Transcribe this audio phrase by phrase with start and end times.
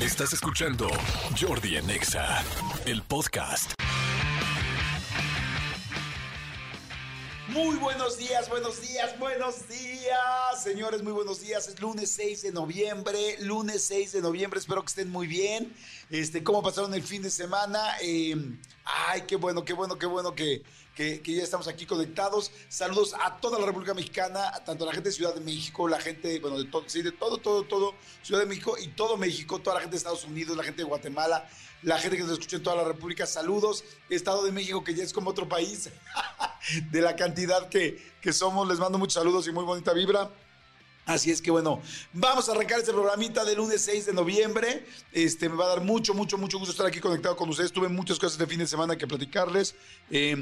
[0.00, 0.88] Estás escuchando
[1.38, 2.42] Jordi en Exa,
[2.86, 3.74] el podcast.
[7.52, 11.66] Muy buenos días, buenos días, buenos días, señores, muy buenos días.
[11.66, 15.74] Es lunes 6 de noviembre, lunes 6 de noviembre, espero que estén muy bien.
[16.10, 17.96] Este, ¿Cómo pasaron el fin de semana?
[18.02, 18.36] Eh,
[18.84, 20.62] ay, qué bueno, qué bueno, qué bueno que,
[20.94, 22.52] que, ya estamos aquí conectados.
[22.68, 26.38] Saludos a toda la República Mexicana, tanto la gente de Ciudad de México, la gente,
[26.38, 29.74] bueno, de todo, sí, de todo, todo, todo, Ciudad de México y todo México, toda
[29.74, 31.48] la gente de Estados Unidos, la gente de Guatemala,
[31.82, 33.84] la gente que nos escucha en toda la República, saludos.
[34.08, 35.90] Estado de México, que ya es como otro país,
[36.90, 40.30] de la cantidad que, que somos, les mando muchos saludos y muy bonita vibra.
[41.06, 41.80] Así es que bueno,
[42.12, 44.86] vamos a arrancar este programita del lunes 6 de noviembre.
[45.12, 47.72] Este me va a dar mucho, mucho, mucho gusto estar aquí conectado con ustedes.
[47.72, 49.74] Tuve muchas cosas de fin de semana que platicarles.
[50.10, 50.36] Eh,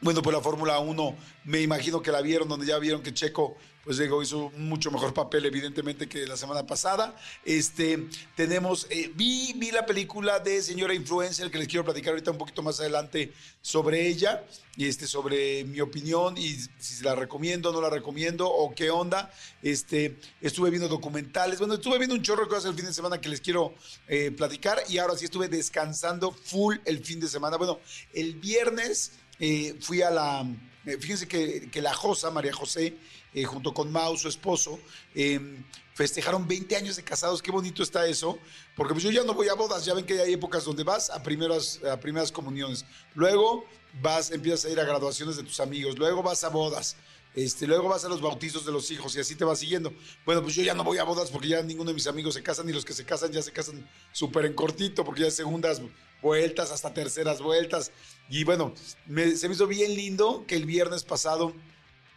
[0.00, 3.56] bueno, pues la Fórmula 1, me imagino que la vieron, donde ya vieron que Checo,
[3.84, 7.16] pues digo, hizo mucho mejor papel, evidentemente, que la semana pasada.
[7.44, 12.30] Este, tenemos, eh, vi, vi la película de Señora Influencer, que les quiero platicar ahorita
[12.30, 14.44] un poquito más adelante sobre ella,
[14.76, 19.30] y este, sobre mi opinión, y si la recomiendo, no la recomiendo, o qué onda.
[19.62, 23.20] Este, estuve viendo documentales, bueno, estuve viendo un chorro de cosas el fin de semana
[23.20, 23.74] que les quiero
[24.08, 27.58] eh, platicar, y ahora sí estuve descansando full el fin de semana.
[27.58, 27.80] Bueno,
[28.14, 30.46] el viernes eh, fui a la,
[30.86, 32.96] eh, fíjense que, la Josa, María José,
[33.34, 34.78] eh, junto con Mau, su esposo,
[35.14, 38.38] em, festejaron 20 años de casados, qué bonito está eso,
[38.76, 41.10] porque pues yo ya no voy a bodas, ya ven que hay épocas donde vas
[41.10, 43.64] a primeras, a primeras comuniones, luego
[44.00, 46.96] vas, empiezas a ir a graduaciones de tus amigos, luego vas a bodas,
[47.34, 49.92] este, luego vas a los bautizos de los hijos y así te vas siguiendo.
[50.26, 52.42] Bueno, pues yo ya no voy a bodas porque ya ninguno de mis amigos se
[52.42, 55.36] casan y los que se casan ya se casan súper en cortito porque ya es
[55.36, 55.80] segundas
[56.22, 57.92] vueltas hasta terceras vueltas.
[58.28, 58.72] Y bueno,
[59.06, 61.52] se me hizo bien lindo que el viernes pasado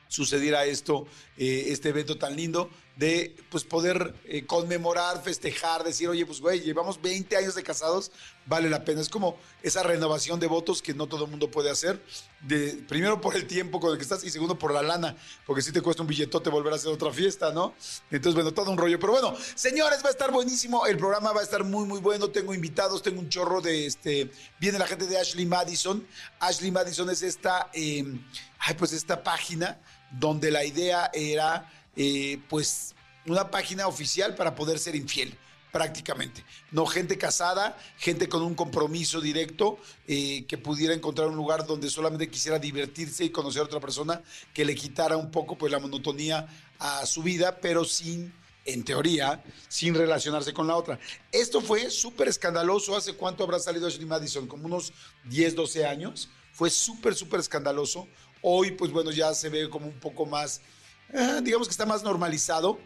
[0.08, 6.26] sucediera esto, eh, este evento tan lindo de pues poder eh, conmemorar, festejar, decir, oye,
[6.26, 8.12] pues güey, llevamos 20 años de casados,
[8.46, 9.02] vale la pena.
[9.02, 12.04] Es como esa renovación de votos que no todo el mundo puede hacer.
[12.42, 15.62] De, primero por el tiempo con el que estás y segundo por la lana, porque
[15.62, 17.74] si te cuesta un billetote volver a hacer otra fiesta, ¿no?
[18.12, 19.00] Entonces, bueno, todo un rollo.
[19.00, 20.86] Pero bueno, señores, va a estar buenísimo.
[20.86, 22.30] El programa va a estar muy, muy bueno.
[22.30, 24.30] Tengo invitados, tengo un chorro de este.
[24.60, 26.06] Viene la gente de Ashley Madison.
[26.40, 28.24] Ashley Madison es esta, em,
[28.60, 29.80] ay, pues esta página
[30.12, 32.96] donde la idea era, eh, pues,
[33.26, 35.38] una página oficial para poder ser infiel
[35.74, 36.46] prácticamente.
[36.70, 41.90] No gente casada, gente con un compromiso directo, eh, que pudiera encontrar un lugar donde
[41.90, 44.22] solamente quisiera divertirse y conocer a otra persona,
[44.54, 48.32] que le quitara un poco pues la monotonía a su vida, pero sin,
[48.66, 51.00] en teoría, sin relacionarse con la otra.
[51.32, 52.96] Esto fue súper escandaloso.
[52.96, 54.46] ¿Hace cuánto habrá salido Ashley Madison?
[54.48, 54.94] Como unos
[55.26, 56.30] 10, 12 años.
[56.54, 58.08] Fue súper, súper escandaloso.
[58.44, 60.62] Hoy, pues bueno, ya se ve como un poco más,
[61.44, 62.80] digamos que está más normalizado.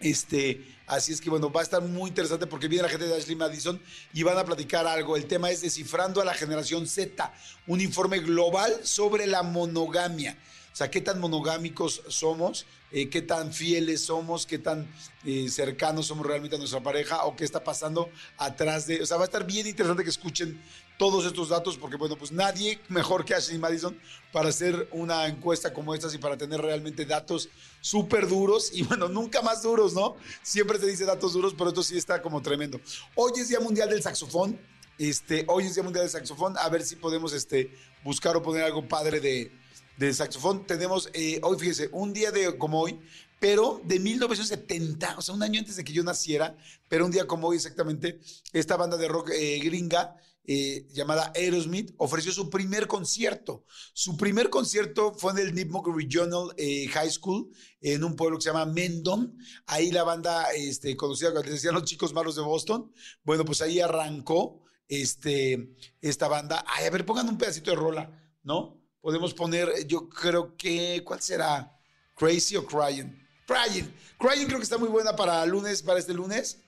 [0.00, 3.16] Este, así es que bueno, va a estar muy interesante porque viene la gente de
[3.16, 3.80] Ashley Madison
[4.12, 5.16] y van a platicar algo.
[5.16, 7.32] El tema es descifrando a la generación Z,
[7.66, 10.36] un informe global sobre la monogamia.
[10.72, 14.86] O sea, qué tan monogámicos somos, eh, qué tan fieles somos, qué tan
[15.24, 19.02] eh, cercanos somos realmente a nuestra pareja o qué está pasando atrás de...
[19.02, 20.62] O sea, va a estar bien interesante que escuchen
[20.98, 23.98] todos estos datos porque, bueno, pues nadie mejor que Ashley Madison
[24.32, 27.48] para hacer una encuesta como esta y para tener realmente datos
[27.80, 30.16] súper duros y, bueno, nunca más duros, ¿no?
[30.42, 32.80] Siempre se dice datos duros, pero esto sí está como tremendo.
[33.14, 34.58] Hoy es Día Mundial del Saxofón.
[34.98, 36.58] Este, hoy es Día Mundial del Saxofón.
[36.58, 37.72] A ver si podemos este,
[38.02, 39.52] buscar o poner algo padre de,
[39.98, 40.66] de saxofón.
[40.66, 42.98] Tenemos eh, hoy, fíjese, un día de como hoy,
[43.38, 46.56] pero de 1970, o sea, un año antes de que yo naciera,
[46.88, 48.18] pero un día como hoy exactamente,
[48.52, 50.16] esta banda de rock eh, gringa
[50.50, 53.66] eh, llamada Aerosmith ofreció su primer concierto.
[53.92, 57.50] Su primer concierto fue en el Nipmuc Regional eh, High School,
[57.82, 59.36] en un pueblo que se llama Mendon.
[59.66, 62.90] Ahí la banda este, conocida, les decían los chicos malos de Boston.
[63.24, 66.64] Bueno, pues ahí arrancó este, esta banda.
[66.66, 68.82] Ay, a ver, pongan un pedacito de rola, ¿no?
[69.02, 71.78] Podemos poner, yo creo que, ¿cuál será?
[72.16, 73.14] Crazy o Crying.
[73.46, 73.92] Crying.
[74.18, 76.62] Crying creo que está muy buena para lunes, para este lunes.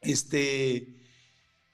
[0.00, 0.99] Este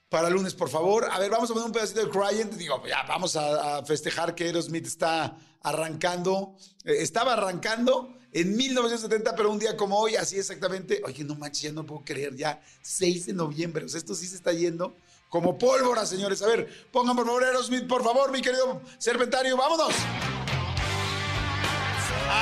[0.09, 1.09] para lunes, por favor.
[1.11, 2.57] A ver, vamos a poner un pedacito de Crying.
[2.57, 6.55] Digo, ya vamos a, festejar que Aerosmith está arrancando.
[6.85, 11.03] Eh, estaba arrancando en 1970, pero un día como hoy, así exactamente.
[11.05, 13.85] Oye, no manches, ya no puedo creer, ya 6 de noviembre.
[13.85, 14.95] O sea, esto sí se está yendo
[15.29, 16.41] como pólvora, señores.
[16.43, 19.57] A ver, pongan por favor Aerosmith, por favor, mi querido Serpentario.
[19.57, 19.95] ¡Vámonos!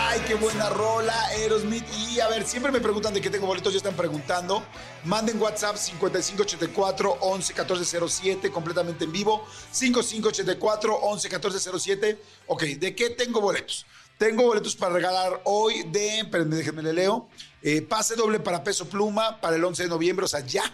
[0.07, 1.85] Ay, qué buena rola, Aerosmith.
[1.99, 4.63] Y a ver, siempre me preguntan de qué tengo boletos, ya están preguntando.
[5.05, 9.47] Manden WhatsApp 5584 111407, completamente en vivo.
[9.73, 12.21] 5584 111407.
[12.49, 13.87] Ok, ¿de qué tengo boletos?
[14.19, 17.29] Tengo boletos para regalar hoy de, espérenme, déjenme le leo.
[17.63, 20.65] Eh, pase doble para peso pluma para el 11 de noviembre, o sea, ya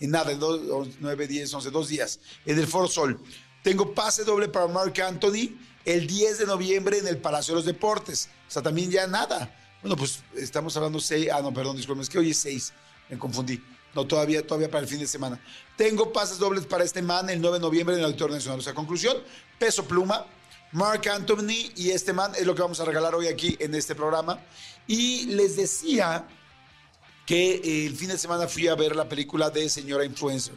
[0.00, 3.20] en nada, en 9, 10, 11, dos días, en el Foro Sol.
[3.62, 7.64] Tengo pase doble para Mark Anthony el 10 de noviembre en el Palacio de los
[7.66, 8.28] Deportes.
[8.48, 9.54] O sea, también ya nada.
[9.82, 12.72] Bueno, pues estamos hablando 6, ah, no, perdón, disculpen, es que hoy es 6,
[13.10, 13.60] me confundí.
[13.94, 15.40] No, todavía, todavía para el fin de semana.
[15.76, 18.60] Tengo pases dobles para este man el 9 de noviembre en el Auditorio Nacional.
[18.60, 19.16] O sea, conclusión,
[19.58, 20.24] peso pluma,
[20.72, 23.94] Mark Anthony y este man es lo que vamos a regalar hoy aquí en este
[23.94, 24.40] programa.
[24.86, 26.26] Y les decía
[27.26, 30.54] que el fin de semana fui a ver la película de Señora Influencer.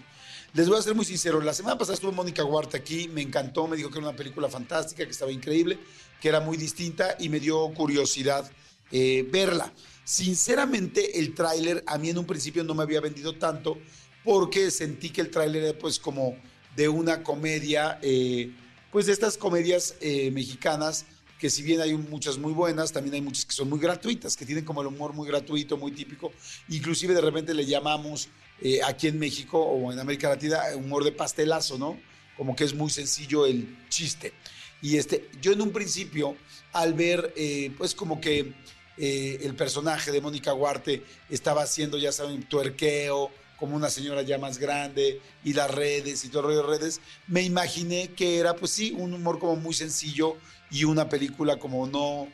[0.55, 3.67] Les voy a ser muy sincero, la semana pasada estuvo Mónica Huarta aquí, me encantó,
[3.67, 5.77] me dijo que era una película fantástica, que estaba increíble,
[6.21, 8.49] que era muy distinta y me dio curiosidad
[8.89, 9.73] eh, verla.
[10.05, 13.77] Sinceramente, el tráiler a mí en un principio no me había vendido tanto
[14.23, 16.37] porque sentí que el tráiler era pues como
[16.77, 18.53] de una comedia, eh,
[18.93, 21.05] pues de estas comedias eh, mexicanas
[21.37, 24.45] que si bien hay muchas muy buenas, también hay muchas que son muy gratuitas, que
[24.45, 26.31] tienen como el humor muy gratuito, muy típico.
[26.69, 28.29] Inclusive de repente le llamamos
[28.61, 31.99] eh, aquí en México o en América Latina humor de pastelazo, ¿no?
[32.37, 34.33] Como que es muy sencillo el chiste.
[34.81, 36.35] Y este, yo en un principio,
[36.73, 37.33] al ver,
[37.77, 38.53] pues como que
[38.97, 44.37] eh, el personaje de Mónica Huarte estaba haciendo, ya saben, tuerqueo, como una señora ya
[44.37, 48.55] más grande, y las redes y todo el rollo de redes, me imaginé que era,
[48.55, 50.37] pues sí, un humor como muy sencillo
[50.71, 52.27] y una película como no,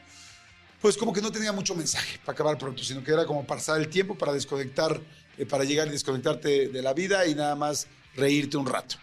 [0.82, 3.80] pues como que no tenía mucho mensaje para acabar pronto, sino que era como pasar
[3.80, 5.00] el tiempo para desconectar,
[5.38, 8.96] eh, para llegar y desconectarte de la vida y nada más reírte un rato.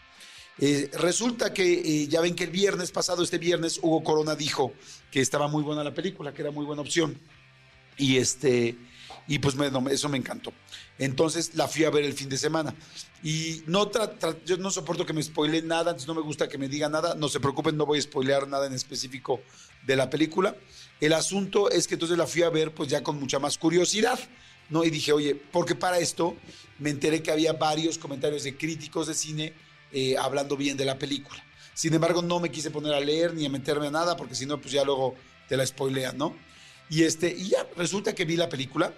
[0.60, 4.72] Eh, resulta que ya ven que el viernes pasado, este viernes, Hugo Corona dijo
[5.10, 7.16] que estaba muy buena la película, que era muy buena opción.
[7.96, 8.76] Y este,
[9.28, 9.54] y pues
[9.90, 10.52] eso me encantó.
[10.98, 12.74] Entonces la fui a ver el fin de semana.
[13.22, 13.90] Y no
[14.46, 17.14] yo no soporto que me spoileen nada, no me gusta que me digan nada.
[17.14, 19.40] No se preocupen, no voy a spoilear nada en específico
[19.86, 20.56] de la película.
[21.00, 24.18] El asunto es que entonces la fui a ver pues ya con mucha más curiosidad.
[24.68, 24.84] ¿No?
[24.84, 26.36] Y dije, oye, porque para esto
[26.78, 29.52] me enteré que había varios comentarios de críticos de cine
[29.92, 31.42] eh, hablando bien de la película.
[31.74, 34.46] Sin embargo, no me quise poner a leer ni a meterme a nada, porque si
[34.46, 35.14] no, pues ya luego
[35.48, 36.36] te la spoilean, ¿no?
[36.90, 38.92] Y, este, y ya, resulta que vi la película.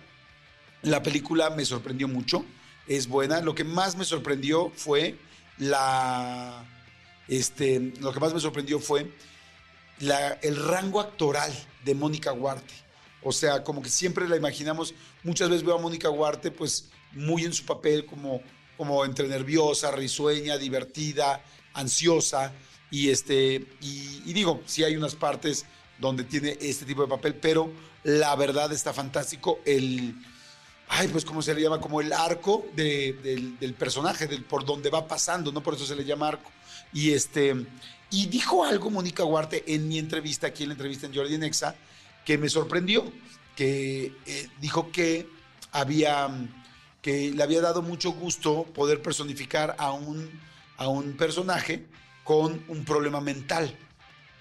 [0.82, 2.44] La película me sorprendió mucho.
[2.86, 3.40] Es buena.
[3.40, 5.16] Lo que más me sorprendió fue
[5.58, 6.64] la.
[7.28, 9.12] Este, lo que más me sorprendió fue
[9.98, 11.52] la, el rango actoral
[11.84, 12.74] de Mónica Huarte.
[13.22, 14.94] O sea, como que siempre la imaginamos.
[15.22, 18.40] Muchas veces veo a Mónica Huarte, pues muy en su papel, como,
[18.76, 21.42] como entre nerviosa, risueña, divertida,
[21.74, 22.52] ansiosa.
[22.90, 25.66] Y, este, y, digo, sí hay unas partes
[25.98, 27.70] donde tiene este tipo de papel, pero
[28.04, 30.14] la verdad está fantástico el,
[30.88, 35.06] ay, pues cómo se le llama, como el arco del, personaje, del, por donde va
[35.06, 35.62] pasando, ¿no?
[35.62, 36.50] Por eso se le llama arco.
[36.92, 37.54] Y este,
[38.10, 41.76] y dijo algo Mónica Huarte en mi entrevista, aquí en la entrevista en Jordi Nexa,
[42.24, 43.10] que me sorprendió,
[43.56, 45.28] que eh, dijo que
[45.72, 46.28] había,
[47.02, 50.30] que le había dado mucho gusto poder personificar a un,
[50.76, 51.86] a un personaje
[52.24, 53.76] con un problema mental.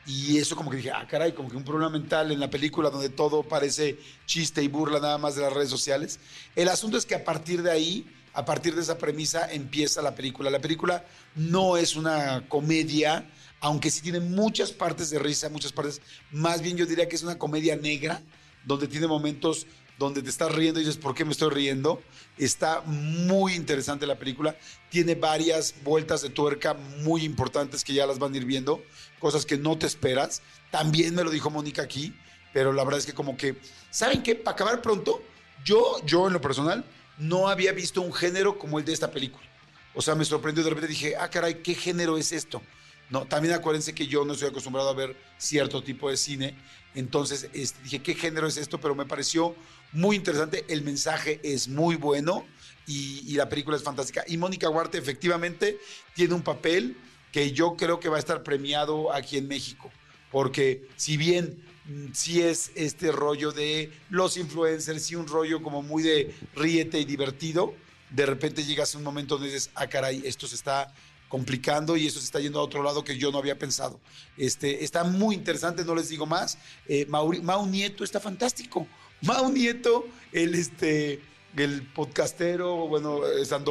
[0.06, 2.90] Y eso como que dije, ah, caray, como que un problema mental en la película
[2.90, 6.20] donde todo parece chiste y burla nada más de las redes sociales.
[6.56, 10.16] El asunto es que a partir de ahí, a partir de esa premisa, empieza la
[10.16, 10.50] película.
[10.50, 11.06] La película
[11.36, 13.30] no es una comedia,
[13.62, 16.02] aunque sí tiene muchas partes de risa, muchas partes,
[16.32, 18.22] más bien yo diría que es una comedia negra,
[18.66, 19.68] donde tiene momentos
[20.00, 22.02] donde te estás riendo y dices, ¿por qué me estoy riendo?
[22.38, 24.56] Está muy interesante la película.
[24.90, 28.82] Tiene varias vueltas de tuerca muy importantes que ya las van a ir viendo,
[29.20, 30.42] cosas que no te esperas.
[30.72, 32.16] También me lo dijo Mónica aquí,
[32.54, 33.58] pero la verdad es que como que,
[33.92, 34.36] ¿saben qué?
[34.36, 35.22] Para acabar pronto,
[35.66, 36.86] yo, yo en lo personal,
[37.18, 39.46] no había visto un género como el de esta película.
[39.94, 42.62] O sea, me sorprendió de repente, dije, ah, caray, ¿qué género es esto?
[43.10, 46.56] No, también acuérdense que yo no estoy acostumbrado a ver cierto tipo de cine.
[46.94, 48.80] Entonces este, dije, ¿qué género es esto?
[48.80, 49.56] Pero me pareció
[49.92, 52.46] muy interesante, el mensaje es muy bueno
[52.86, 54.24] y, la película es fantástica.
[54.28, 55.80] Y Mónica Huarte efectivamente
[56.16, 56.98] tiene un papel
[57.32, 59.92] que yo creo que va a estar premiado aquí en México,
[60.32, 65.84] porque si bien mm, sí es este rollo de los influencers, y un rollo como
[65.84, 67.76] muy de ríete y divertido,
[68.10, 70.92] de repente llegas a un momento donde dices, ah, caray, esto se está
[71.30, 74.02] complicando y esto se está yendo a otro lado que yo no había pensado.
[74.36, 76.58] Este, está muy interesante, no les digo más.
[76.88, 78.86] Eh, Mau Nieto está fantástico.
[79.22, 81.22] Mau Nieto, el, este,
[81.56, 83.22] el podcastero, bueno,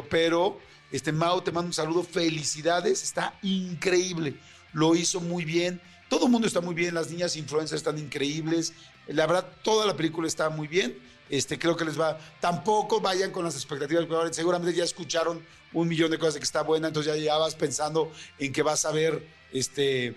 [0.08, 0.58] pero
[0.90, 4.38] este, Mau, te mando un saludo, felicidades, está increíble,
[4.72, 8.72] lo hizo muy bien, todo el mundo está muy bien, las niñas influencers están increíbles,
[9.06, 10.98] la verdad, toda la película está muy bien,
[11.30, 16.10] este, creo que les va, tampoco vayan con las expectativas, seguramente ya escucharon un millón
[16.10, 19.26] de cosas de que está buena, entonces ya, vas pensando en que vas a ver
[19.52, 20.14] este,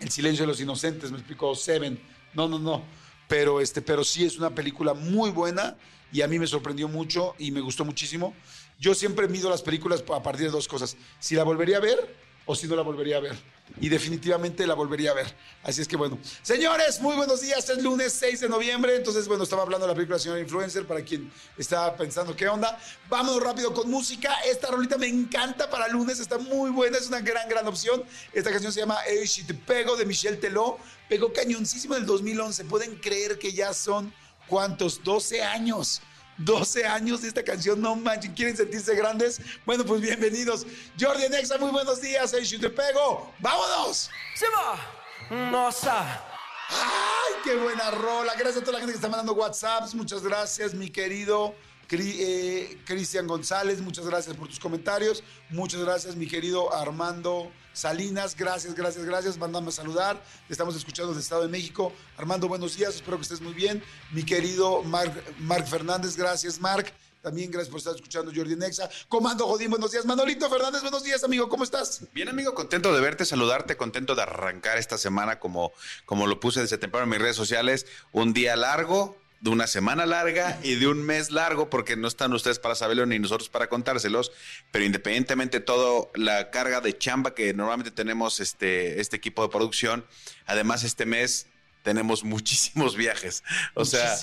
[0.00, 1.98] El silencio de los inocentes, me explicó Seven,
[2.34, 2.84] no, no, no,
[3.28, 5.76] pero, este, pero sí es una película muy buena
[6.12, 8.34] y a mí me sorprendió mucho y me gustó muchísimo.
[8.78, 10.96] Yo siempre mido las películas a partir de dos cosas.
[11.18, 12.14] Si la volvería a ver
[12.46, 13.36] o si no la volvería a ver.
[13.80, 15.26] Y definitivamente la volvería a ver.
[15.64, 16.18] Así es que bueno.
[16.42, 17.68] Señores, muy buenos días.
[17.68, 18.94] Es lunes 6 de noviembre.
[18.94, 22.78] Entonces, bueno, estaba hablando de la película Señor Influencer para quien estaba pensando qué onda.
[23.08, 24.32] Vámonos rápido con música.
[24.48, 26.20] Esta rolita me encanta para lunes.
[26.20, 26.96] Está muy buena.
[26.96, 28.04] Es una gran, gran opción.
[28.32, 30.78] Esta canción se llama Hey, Te Pego de Michelle Teló.
[31.08, 32.64] Pegó cañoncísimo en el 2011.
[32.66, 34.14] Pueden creer que ya son,
[34.46, 35.02] ¿cuántos?
[35.02, 36.00] 12 años.
[36.38, 39.40] 12 años de esta canción, no manchen, ¿quieren sentirse grandes?
[39.64, 40.66] Bueno, pues bienvenidos.
[40.98, 44.10] Jordi Nexa, muy buenos días, hey, te pego, ¡vámonos!
[44.34, 46.24] Se va, nossa.
[46.68, 48.34] ¡Ay, qué buena rola!
[48.34, 51.54] Gracias a toda la gente que está mandando WhatsApps, muchas gracias, mi querido
[51.86, 57.50] Cristian González, muchas gracias por tus comentarios, muchas gracias, mi querido Armando.
[57.72, 59.36] Salinas, gracias, gracias, gracias.
[59.36, 60.24] Mándame a saludar.
[60.48, 61.92] Estamos escuchando desde Estado de México.
[62.16, 62.94] Armando, buenos días.
[62.94, 63.82] Espero que estés muy bien.
[64.12, 66.90] Mi querido Marc, Marc Fernández, gracias, Marc.
[67.20, 68.88] También gracias por estar escuchando Jordi Nexa.
[69.08, 70.06] Comando Jodín, buenos días.
[70.06, 71.50] Manolito Fernández, buenos días, amigo.
[71.50, 72.00] ¿Cómo estás?
[72.14, 75.72] Bien, amigo, contento de verte, saludarte, contento de arrancar esta semana como,
[76.06, 77.84] como lo puse desde temprano en mis redes sociales.
[78.10, 82.32] Un día largo, de una semana larga y de un mes largo, porque no están
[82.32, 84.32] ustedes para saberlo ni nosotros para contárselos,
[84.70, 89.48] pero independientemente de todo la carga de chamba que normalmente tenemos este, este equipo de
[89.48, 90.06] producción,
[90.46, 91.46] además este mes
[91.86, 93.44] tenemos muchísimos viajes.
[93.74, 94.18] O sea,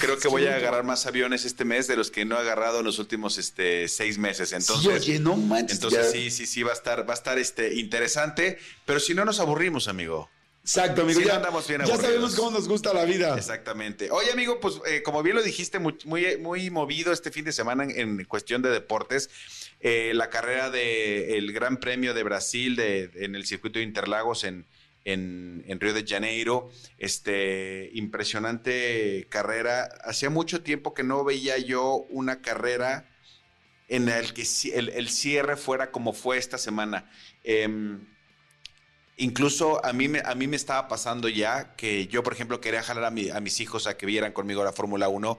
[0.00, 2.78] creo que voy a agarrar más aviones este mes de los que no he agarrado
[2.78, 4.54] en los últimos este, seis meses.
[4.54, 7.74] Entonces, sí, no manches, entonces sí, sí, sí, va a estar, va a estar este,
[7.74, 10.30] interesante, pero si no nos aburrimos, amigo.
[10.64, 11.20] Exacto, amigo.
[11.20, 13.36] ya, andamos bien ya sabemos cómo nos gusta la vida.
[13.36, 14.10] Exactamente.
[14.10, 17.84] Oye, amigo, pues eh, como bien lo dijiste, muy, muy, movido este fin de semana
[17.84, 19.28] en, cuestión de deportes.
[19.80, 24.64] Eh, la carrera del Gran Premio de Brasil de, en el circuito de Interlagos en,
[25.04, 26.70] en, Río de Janeiro.
[26.96, 29.90] Este, impresionante carrera.
[30.02, 33.10] Hacía mucho tiempo que no veía yo una carrera
[33.88, 37.10] en el que el, cierre fuera como fue esta semana.
[37.42, 38.13] Em,
[39.16, 42.82] Incluso a mí, me, a mí me estaba pasando ya que yo, por ejemplo, quería
[42.82, 45.38] jalar a, a mis hijos a que vieran conmigo la Fórmula 1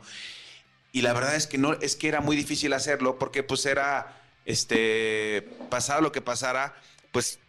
[0.96, 4.18] y la verdad es que no, es que era muy difícil hacerlo porque pues era,
[4.46, 6.74] este, pasara lo que pasara,
[7.12, 7.40] pues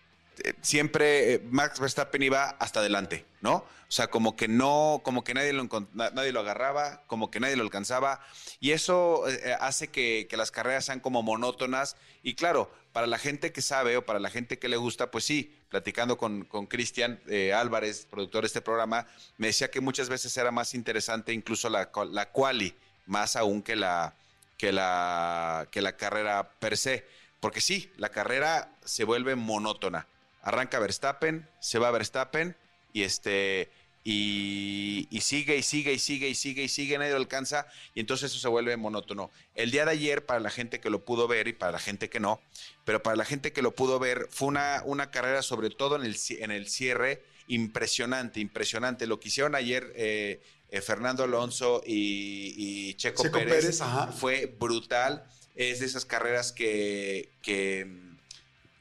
[0.61, 3.55] siempre eh, Max Verstappen iba hasta adelante, ¿no?
[3.89, 7.57] O sea, como que no, como que nadie lo, nadie lo agarraba, como que nadie
[7.57, 8.21] lo alcanzaba.
[8.59, 11.97] Y eso eh, hace que, que, las carreras sean como monótonas.
[12.23, 15.25] Y claro, para la gente que sabe o para la gente que le gusta, pues
[15.25, 17.21] sí, platicando con Cristian
[17.55, 21.91] Álvarez, productor de este programa, me decía que muchas veces era más interesante incluso la,
[22.11, 22.75] la quali,
[23.07, 24.15] más aún que la,
[24.57, 27.07] que, la, que la carrera per se.
[27.39, 30.07] Porque sí, la carrera se vuelve monótona
[30.47, 32.57] arranca Verstappen, se va Verstappen
[32.93, 33.69] y este
[34.05, 38.31] y, sigue y sigue y sigue y sigue y sigue, nadie lo alcanza y entonces
[38.31, 39.33] eso se vuelve monótono.
[39.57, 42.09] El día de ayer, para la gente que lo pudo ver y para la gente
[42.09, 42.41] que no,
[42.85, 46.05] pero para la gente que lo pudo ver, fue una, una carrera sobre todo en
[46.05, 49.09] el, en el cierre impresionante, impresionante.
[49.09, 53.81] Lo que hicieron ayer eh, eh, Fernando Alonso y, Checo, Pérez,
[54.17, 55.27] fue brutal.
[55.57, 58.06] Es de esas carreras que, que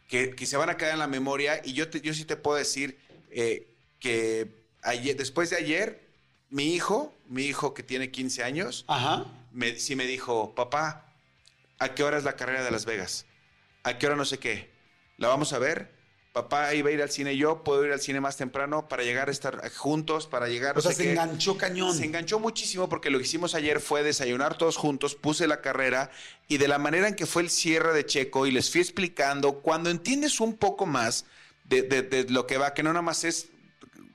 [0.07, 1.61] que, se van a quedar en la memoria.
[1.63, 2.97] Y yo, yo sí te puedo decir
[3.31, 3.67] eh,
[3.99, 4.47] que
[4.81, 6.01] ayer, después de ayer,
[6.49, 8.85] mi hijo, mi hijo que tiene 15 años,
[9.51, 11.13] Me, sí me dijo, papá,
[11.79, 13.25] ¿a qué hora es la carrera de Las Vegas?
[13.83, 14.69] ¿A qué hora no sé qué?
[15.17, 15.94] ¿La vamos a ver?
[16.35, 19.29] Papá iba a ir al cine, yo puedo ir al cine más temprano para llegar
[19.29, 20.77] a estar juntos, para llegar.
[20.77, 21.95] O sea, se enganchó cañón.
[21.95, 26.11] Se enganchó muchísimo porque lo que hicimos ayer fue desayunar todos juntos, puse la carrera
[26.49, 29.61] y de la manera en que fue el cierre de Checo y les fui explicando,
[29.61, 31.23] cuando entiendes un poco más
[31.63, 33.47] de, lo que va, que no nada más es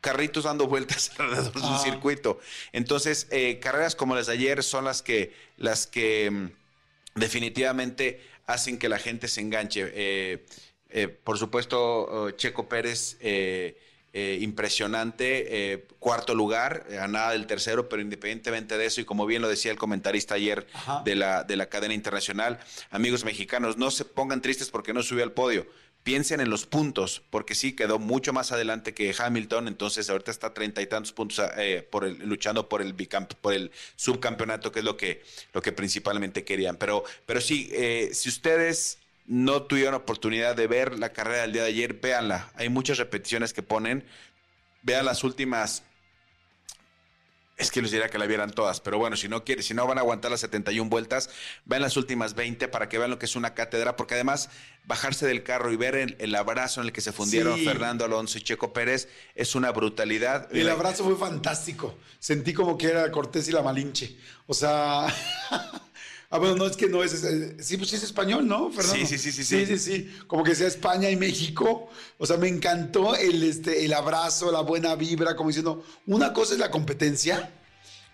[0.02, 1.80] carritos dando vueltas alrededor de un ah.
[1.82, 2.38] circuito.
[2.72, 8.78] Entonces, eh, carreras como las de ayer son las que, las que mm, definitivamente hacen
[8.78, 9.90] que la gente se enganche.
[9.94, 10.44] Eh,
[10.90, 13.78] eh, por supuesto, oh, Checo Pérez, eh,
[14.12, 19.40] eh, impresionante, cuarto lugar, a nada del tercero, pero independientemente de eso, y como bien
[19.40, 20.66] lo decía el comentarista ayer
[21.04, 22.58] de la, de la cadena internacional,
[22.90, 25.64] amigos mexicanos, no se pongan tristes porque no subió al podio.
[26.02, 30.54] Piensen en los puntos, porque sí quedó mucho más adelante que Hamilton, entonces ahorita está
[30.54, 31.40] treinta y tantos puntos
[31.90, 32.94] por el, luchando por el
[33.40, 36.76] por el subcampeonato, que es lo que, lo que principalmente querían.
[36.78, 37.70] Pero, pero sí,
[38.12, 42.50] si ustedes no tuvieron oportunidad de ver la carrera del día de ayer, véanla.
[42.56, 44.04] Hay muchas repeticiones que ponen.
[44.82, 45.82] Vean las últimas.
[47.56, 49.86] Es que les diría que la vieran todas, pero bueno, si no quieren, si no
[49.86, 51.28] van a aguantar las 71 vueltas,
[51.66, 54.48] vean las últimas 20 para que vean lo que es una cátedra, porque además
[54.86, 58.40] bajarse del carro y ver el, abrazo en el que se fundieron Fernando Alonso y
[58.40, 60.48] Checo Pérez es una brutalidad.
[60.56, 61.98] El abrazo fue fantástico.
[62.18, 64.16] Sentí como que era Cortés y la Malinche.
[64.46, 65.06] O sea,
[66.32, 67.12] Ah, bueno, no es que no es.
[67.12, 69.04] es- sí, pues sí es español, ¿no, Fernando?
[69.04, 69.78] Sí, sí, sí, sí, Sí, sí.
[69.78, 70.18] sí.
[70.28, 71.88] Como que sea España y México.
[72.18, 76.52] O sea, me encantó el, este, el abrazo, la buena vibra, como diciendo, una cosa
[76.54, 77.50] es la competencia,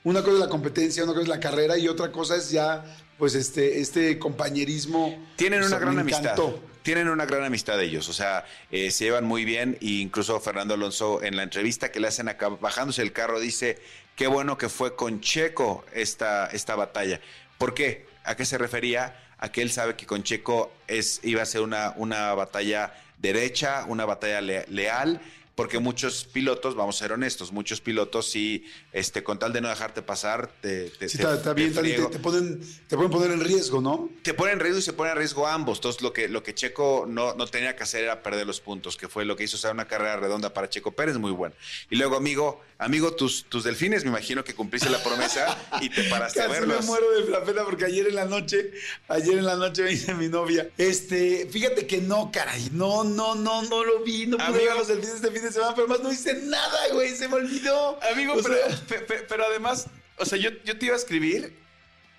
[0.02, 2.85] una cosa es la competencia, una cosa es la carrera y otra cosa es ya,
[3.18, 5.14] pues, este, este compañerismo.
[5.37, 6.23] Tienen O una gran me amistad.
[6.23, 6.62] encantó.
[6.82, 10.73] Tienen una gran amistad ellos, o sea, eh, se llevan muy bien e incluso Fernando
[10.75, 13.78] Alonso en la entrevista que le hacen acá, bajándose el carro, dice,
[14.14, 17.20] qué bueno que fue con Checo esta, esta batalla.
[17.58, 18.05] ¿Por qué?
[18.26, 19.16] ¿A qué se refería?
[19.38, 23.85] A que él sabe que con Checo es, iba a ser una, una batalla derecha,
[23.87, 25.21] una batalla le- leal,
[25.56, 29.68] porque muchos pilotos, vamos a ser honestos, muchos pilotos sí, este, con tal de no
[29.70, 33.40] dejarte pasar, te, te, Sí, te- está, bien, te, te ponen, te pueden poner en
[33.40, 34.10] riesgo, ¿no?
[34.22, 35.78] te pone en riesgo y se pone en riesgo ambos.
[35.78, 38.98] Entonces, lo que, lo que Checo no, no tenía que hacer era perder los puntos,
[38.98, 41.54] que fue lo que hizo ser una carrera redonda para Checo Pérez, muy buena.
[41.88, 46.04] Y luego, amigo, amigo, tus, tus delfines, me imagino que cumpliste la promesa y te
[46.04, 46.84] paraste a Casi me verlos.
[46.84, 48.72] muero de la pena porque ayer en la noche,
[49.08, 53.34] ayer en la noche me dice mi novia, este, fíjate que no, caray, no, no,
[53.34, 54.62] no, no lo vi, no pude Amigo.
[54.64, 57.28] ver a los delfines este fin de semana, pero más no hice nada, güey, se
[57.28, 57.98] me olvidó.
[58.12, 59.86] Amigo, O pero, sea, pe- pe- pero además,
[60.18, 61.56] o sea, yo, yo te iba a escribir,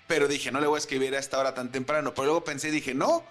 [0.06, 2.14] pero dije, no le voy a escribir a esta hora tan temprano.
[2.14, 3.24] Pero luego pensé y dije, no,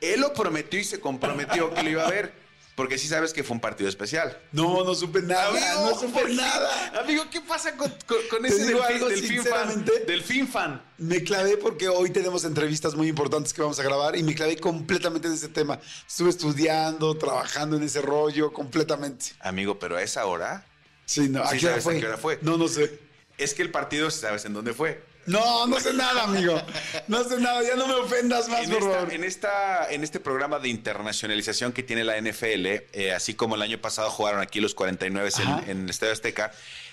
[0.00, 2.32] él lo prometió y se comprometió que lo iba a ver.
[2.80, 4.38] Porque sí sabes que fue un partido especial.
[4.52, 6.98] no, no supe nada, Amigo, no supe nada.
[6.98, 9.42] Amigo, ¿qué pasa con, con- con Te ese delfín, algo delfín fan?
[9.68, 10.04] sinceramente.
[10.06, 10.82] Delfín fan.
[10.96, 14.56] Me clavé porque hoy tenemos entrevistas muy importantes que vamos a grabar y me clavé
[14.56, 15.78] completamente en ese tema.
[16.08, 19.26] Estuve estudiando, trabajando en ese rollo completamente.
[19.40, 20.64] Amigo, pero a esa hora
[21.04, 22.00] Sí, no, ¿a Sí qué hora sabes a fue?
[22.00, 22.38] qué hora fue.
[22.40, 22.98] No, no sé.
[23.36, 25.02] es que el partido, ¿sabes en dónde fue?
[25.30, 26.60] No, no sé nada, amigo.
[27.08, 29.12] No sé nada, ya no me ofendas más, En por esta, favor.
[29.12, 33.62] en, esta, en este programa de internacionalización que tiene la NFL, eh, así como el
[33.62, 35.62] año pasado jugaron aquí los 49 Ajá.
[35.64, 36.52] en, en el Estadio Azteca,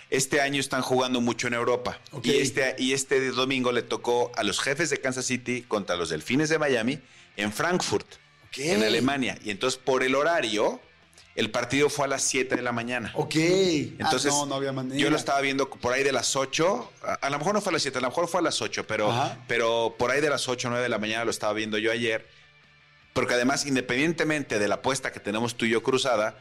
[0.09, 1.99] este año están jugando mucho en Europa.
[2.23, 6.09] Y, este, y este domingo le tocó a los jefes de Kansas City contra los
[6.09, 6.99] Delfines de Miami
[7.35, 8.07] en Frankfurt,
[8.55, 9.37] en Alemania.
[9.43, 10.79] Y entonces, por el horario,
[11.37, 13.11] el partido fue a las 7 de la mañana.
[13.15, 13.35] Ok.
[13.35, 14.99] Entonces, Ah, no, no había manera.
[14.99, 16.91] yo lo estaba viendo por ahí de las 8.
[17.03, 18.61] A, a lo mejor no fue a las 7, a lo mejor fue a las
[18.61, 19.37] 8, pero, Ajá.
[19.47, 21.91] pero por ahí de las 8 o 9 de la mañana lo estaba viendo yo
[21.91, 22.27] ayer.
[23.13, 26.37] Porque además, independientemente de la apuesta que tenemos tú y yo cruzada,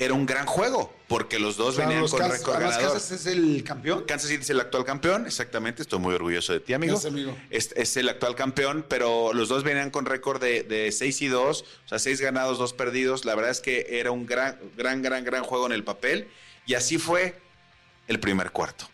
[0.00, 2.92] era un gran juego, porque los dos venían los con récord ganador.
[2.92, 4.04] Kansas es el campeón.
[4.06, 5.82] Kansas City es el actual campeón, exactamente.
[5.82, 6.94] Estoy muy orgulloso de ti, amigo.
[6.94, 7.36] Gracias, amigo.
[7.50, 11.28] Es, es el actual campeón, pero los dos venían con récord de, de 6 y
[11.28, 13.26] 2, o sea, 6 ganados, 2 perdidos.
[13.26, 16.28] La verdad es que era un gran, gran, gran, gran juego en el papel.
[16.64, 17.38] Y así fue
[18.08, 18.88] el primer cuarto.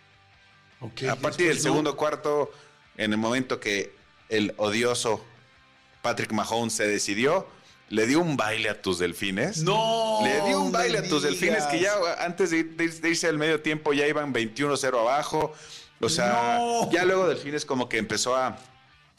[1.09, 1.63] A partir del no.
[1.63, 2.51] segundo cuarto,
[2.97, 3.95] en el momento que
[4.29, 5.25] el odioso
[6.03, 7.47] Patrick Mahomes se decidió,
[7.89, 9.63] le dio un baile a tus delfines.
[9.63, 10.21] No.
[10.25, 13.27] Le dio un baile a tus delfines que ya antes de, de ir- de irse
[13.29, 15.53] al medio tiempo ya iban 21-0 abajo.
[16.01, 16.91] O sea, No.
[16.91, 18.59] ya luego Delfines como que empezó a,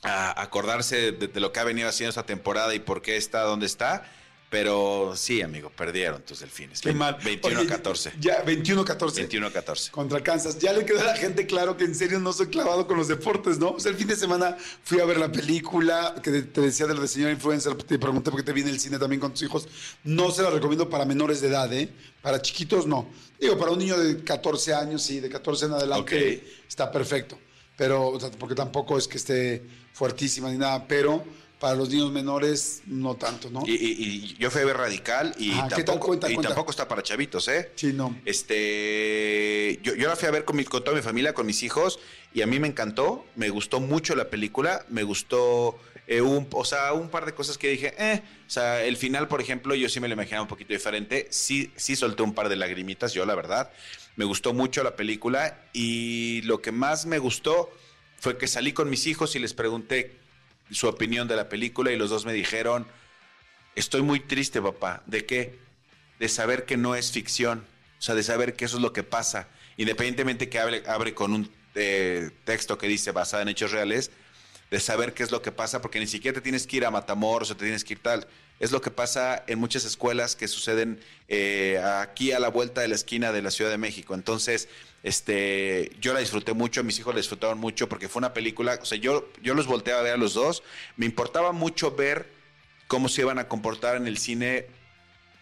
[0.04, 3.42] a acordarse de, de lo que ha venido haciendo esta temporada y por qué está
[3.42, 4.06] donde está.
[4.50, 6.80] Pero sí, amigo, perdieron tus Delfines.
[6.80, 7.18] Qué mal.
[7.22, 8.14] 21 Oye, 14.
[8.18, 9.16] Ya, 21-14.
[9.16, 9.92] 21 14.
[9.92, 10.58] Contra Kansas.
[10.58, 13.10] Ya le quedó a la gente claro que en serio no soy clavado con los
[13.10, 13.72] deportes, ¿no?
[13.72, 16.94] O sea, el fin de semana fui a ver la película que te- decía de
[16.94, 17.76] la de señora influencer.
[17.76, 19.68] Te pregunté por qué te vi en el cine también con tus hijos.
[20.06, 21.90] No se la recomiendo para menores de edad, ¿eh?
[22.22, 23.10] Para chiquitos, no.
[23.40, 27.38] Digo, para un niño de 14 años, sí, de 14 en adelante está perfecto.
[27.76, 31.24] Pero, o sea, porque tampoco es que esté fuertísima ni nada, pero
[31.60, 33.64] para los niños menores, no tanto, ¿no?
[33.66, 35.86] Y, y- y yo fui a ver Radical y, Ajá, ¿qué tal?
[35.86, 36.50] tampoco, Cuenta, y cuenta.
[36.50, 37.72] tampoco está para chavitos, ¿eh?
[37.76, 38.16] Sí, no.
[38.26, 41.64] Este, yo, yo la fui a ver con, mi- con toda mi familia, con mis
[41.64, 42.00] hijos,
[42.34, 46.66] y a mí me encantó, me gustó mucho la película, me gustó, eh, un, o
[46.66, 49.90] sea, un par de cosas que dije, eh, o sea, el final, por ejemplo, yo
[49.90, 53.26] sí me lo imaginaba un poquito diferente, sí, sí solté un par de lagrimitas, yo
[53.26, 53.72] la verdad,
[54.16, 57.72] me gustó mucho la película, y lo que más me gustó
[58.20, 60.18] fue que salí con mis hijos y les pregunté
[60.72, 62.88] su opinión de la película, y los dos me dijeron,
[63.76, 65.60] estoy muy triste, papá, ¿de qué?
[66.20, 67.66] De saber que no es ficción,
[68.00, 71.34] o sea, de saber que eso es lo que pasa, independientemente que hable, abre con
[71.34, 74.12] un eh, texto que dice basada en hechos reales,
[74.72, 76.92] de saber qué es lo que pasa, porque ni siquiera te tienes que ir a
[76.92, 78.28] Matamoros o te tienes que ir tal.
[78.60, 82.88] Es lo que pasa en muchas escuelas que suceden eh, aquí a la vuelta de
[82.88, 84.14] la esquina de la Ciudad de México.
[84.14, 84.68] Entonces,
[85.08, 88.86] este, yo la disfruté mucho, mis hijos la disfrutaron mucho porque fue una película, o
[88.86, 90.64] sea, yo, yo los volteaba a ver a los dos,
[90.96, 92.28] me importaba mucho ver
[92.88, 94.68] cómo se iban a comportar en el cine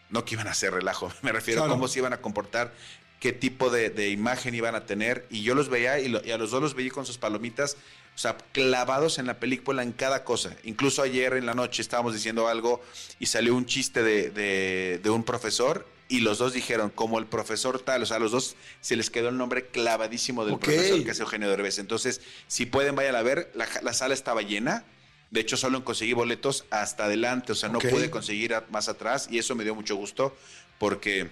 [0.10, 1.74] no que iban a hacer relajo, me refiero Claro.
[1.74, 2.74] a cómo se iban a comportar,
[3.20, 5.26] qué tipo de, de imagen iban a tener.
[5.32, 7.76] Y yo los veía y, lo- y a los dos los veía con sus palomitas,
[8.14, 10.56] o sea, clavados en la película, en cada cosa.
[10.64, 12.84] Incluso ayer en la noche estábamos diciendo algo
[13.20, 17.26] y salió un chiste de, de- de un profesor y los dos dijeron, como el
[17.26, 21.04] profesor tal, o sea, a los dos se les quedó el nombre clavadísimo del profesor
[21.04, 21.80] que es Eugenio Derbez.
[21.80, 24.84] Entonces, si pueden, vayan a ver, la, la sala estaba llena.
[25.32, 27.90] De hecho, solo conseguí boletos hasta adelante, o sea, no Ok.
[27.90, 30.36] pude conseguir a- más atrás y eso me dio mucho gusto
[30.78, 31.32] porque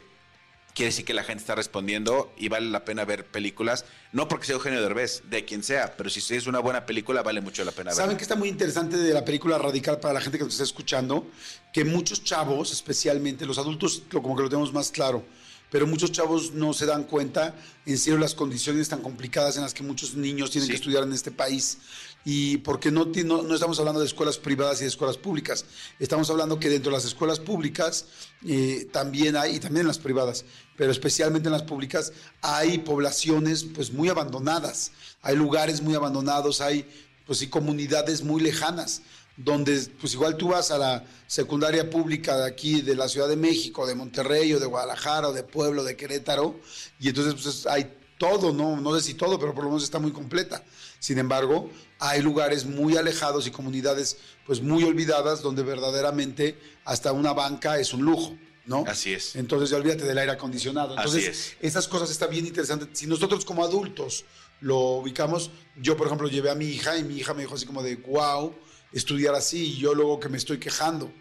[0.73, 4.45] quiere decir que la gente está respondiendo y vale la pena ver películas, no porque
[4.47, 7.71] sea Eugenio Derbez, de quien sea, pero si es una buena película, vale mucho la
[7.71, 8.17] pena ¿Saben verla.
[8.17, 11.27] que está muy interesante de la película Radical para la gente que nos está escuchando?
[11.71, 15.23] Que muchos chavos, especialmente los adultos, como que lo tenemos más claro,
[15.69, 17.55] pero muchos chavos no se dan cuenta
[17.85, 20.71] en serio las condiciones tan complicadas en las que muchos niños tienen Sí.
[20.71, 21.79] que estudiar en este país.
[22.25, 25.65] Y porque no, no, estamos hablando de escuelas privadas y de escuelas públicas.
[25.99, 28.05] Estamos hablando que dentro de las escuelas públicas
[28.45, 30.45] eh, también hay, y también en las privadas,
[30.77, 36.85] pero especialmente en las públicas, hay poblaciones pues muy abandonadas, hay lugares muy abandonados, hay
[37.25, 39.01] pues sí comunidades muy lejanas
[39.35, 43.35] donde pues igual tú vas a la secundaria pública de aquí, de la Ciudad de
[43.35, 46.59] México, de Monterrey o de Guadalajara o de Pueblo, de Querétaro,
[46.99, 48.79] y entonces pues hay todo, ¿no?
[48.79, 50.63] No sé si todo, pero por lo menos está muy completa.
[50.99, 57.33] Sin embargo, hay lugares muy alejados y comunidades pues muy olvidadas donde verdaderamente hasta una
[57.33, 58.85] banca es un lujo, ¿no?
[58.87, 59.35] Así es.
[59.35, 60.97] Entonces ya olvídate del aire acondicionado.
[60.97, 61.57] Así Entonces, es.
[61.61, 62.89] estas cosas están bien interesantes.
[62.93, 64.25] Si nosotros como adultos
[64.61, 67.65] lo ubicamos, yo por ejemplo llevé a mi hija y mi hija me dijo así
[67.65, 68.55] como de, wow,
[68.93, 71.11] estudiar así y yo luego que me estoy quejando.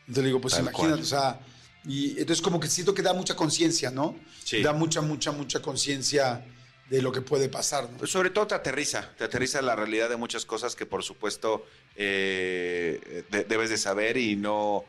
[0.00, 1.00] Entonces le digo, pues Tal imagínate, cual.
[1.00, 1.40] o sea,
[1.86, 4.16] y entonces como que siento que da mucha conciencia, ¿no?
[4.44, 4.62] Sí.
[4.62, 6.44] Da mucha, mucha, mucha conciencia
[6.90, 7.96] de lo que puede pasar, ¿no?
[7.98, 11.64] Pues sobre todo te aterriza, te aterriza la realidad de muchas cosas que por supuesto
[11.96, 14.84] eh, de- debes de saber y no,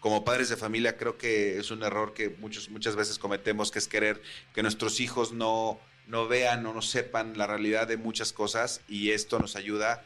[0.00, 3.78] como padres de familia creo que es un error que muchos, muchas veces cometemos, que
[3.78, 4.22] es querer
[4.54, 9.10] que nuestros hijos no, no vean o no sepan la realidad de muchas cosas y
[9.10, 10.04] esto nos ayuda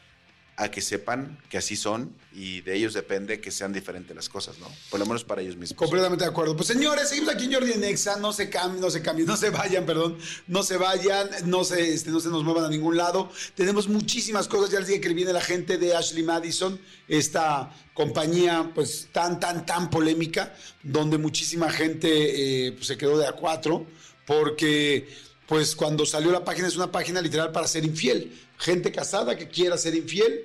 [0.57, 4.59] a que sepan que así son y de ellos depende que sean diferentes las cosas,
[4.59, 4.66] ¿no?
[4.90, 5.77] Por lo menos para ellos mismos.
[5.77, 6.57] Completamente de acuerdo.
[6.57, 8.16] Pues señores, seguimos aquí en Jordi en Exa.
[8.16, 10.19] No se cambien, no se cambien, no se vayan, perdón.
[10.47, 13.31] No se vayan, no se, este, no se nos muevan a ningún lado.
[13.55, 14.71] Tenemos muchísimas cosas.
[14.71, 19.66] Ya les dije que viene la gente de Ashley Madison, esta compañía pues tan, tan,
[19.66, 23.87] tan polémica, donde muchísima gente eh, pues, se quedó de a cuatro,
[24.27, 25.09] porque
[25.47, 28.33] pues cuando salió la página es una página literal para ser infiel.
[28.59, 30.45] Gente casada que quiera ser infiel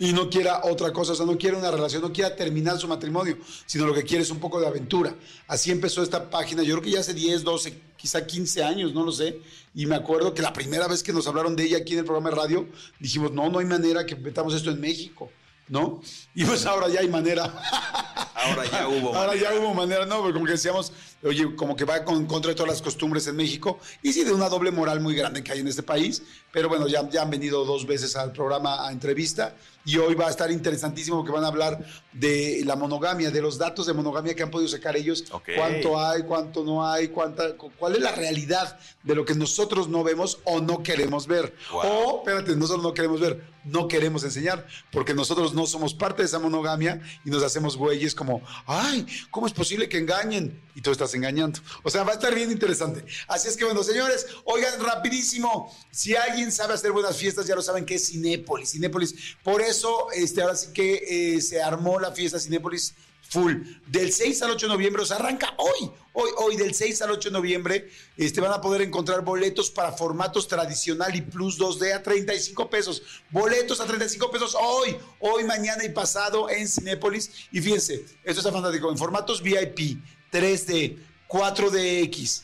[0.00, 2.88] y no quiera otra cosa, o sea, no quiere una relación, no quiera terminar su
[2.88, 5.14] matrimonio, sino lo que quiere es un poco de aventura.
[5.46, 9.04] Así empezó esta página, yo creo que ya hace 10, 12, quizá 15 años, no
[9.04, 9.40] lo sé,
[9.74, 12.04] y me acuerdo que la primera vez que nos hablaron de ella aquí en el
[12.06, 12.66] programa de radio,
[12.98, 15.30] dijimos, no, no hay manera que metamos esto en México,
[15.68, 16.00] ¿no?
[16.34, 17.52] Y pues ahora ya hay manera.
[18.42, 19.14] Ahora ya hubo.
[19.14, 19.50] Ahora manera.
[19.50, 20.18] ya hubo manera, ¿no?
[20.18, 23.36] Porque como que decíamos, oye, como que va con, contra de todas las costumbres en
[23.36, 26.22] México y sí de una doble moral muy grande que hay en este país.
[26.52, 30.26] Pero bueno, ya, ya han venido dos veces al programa a entrevista y hoy va
[30.26, 34.34] a estar interesantísimo porque van a hablar de la monogamia, de los datos de monogamia
[34.34, 35.24] que han podido sacar ellos.
[35.56, 39.88] Cuánto hay, cuánto no hay, cuánta, cu- cuál es la realidad de lo que nosotros
[39.88, 41.54] no vemos o no queremos ver.
[41.72, 41.82] Wow.
[41.84, 46.26] O, espérate, nosotros no queremos ver, no queremos enseñar, porque nosotros no somos parte de
[46.26, 50.60] esa monogamia y nos hacemos güeyes como, ay, ¿cómo es posible que engañen?
[50.74, 51.60] Y tú estás engañando.
[51.82, 53.04] O sea, va a estar bien interesante.
[53.28, 57.62] Así es que, bueno, señores, oigan rapidísimo, si alguien sabe hacer buenas fiestas, ya lo
[57.62, 58.70] saben que es Cinépolis.
[58.72, 59.79] Cinépolis, por eso,
[60.12, 62.94] este, ahora sí que eh, se armó la fiesta Cinépolis
[63.30, 63.54] full.
[63.86, 67.12] Del 6 al 8 de noviembre, o sea, arranca hoy, hoy, hoy, del 6 al
[67.12, 71.94] 8 de noviembre, este, van a poder encontrar boletos para formatos tradicional y plus 2D
[71.94, 73.02] a 35 pesos.
[73.30, 77.30] Boletos a 35 pesos hoy, hoy, mañana y pasado en Cinépolis.
[77.52, 82.42] Y fíjense, esto está fantástico, en formatos VIP, 3D, 4DX,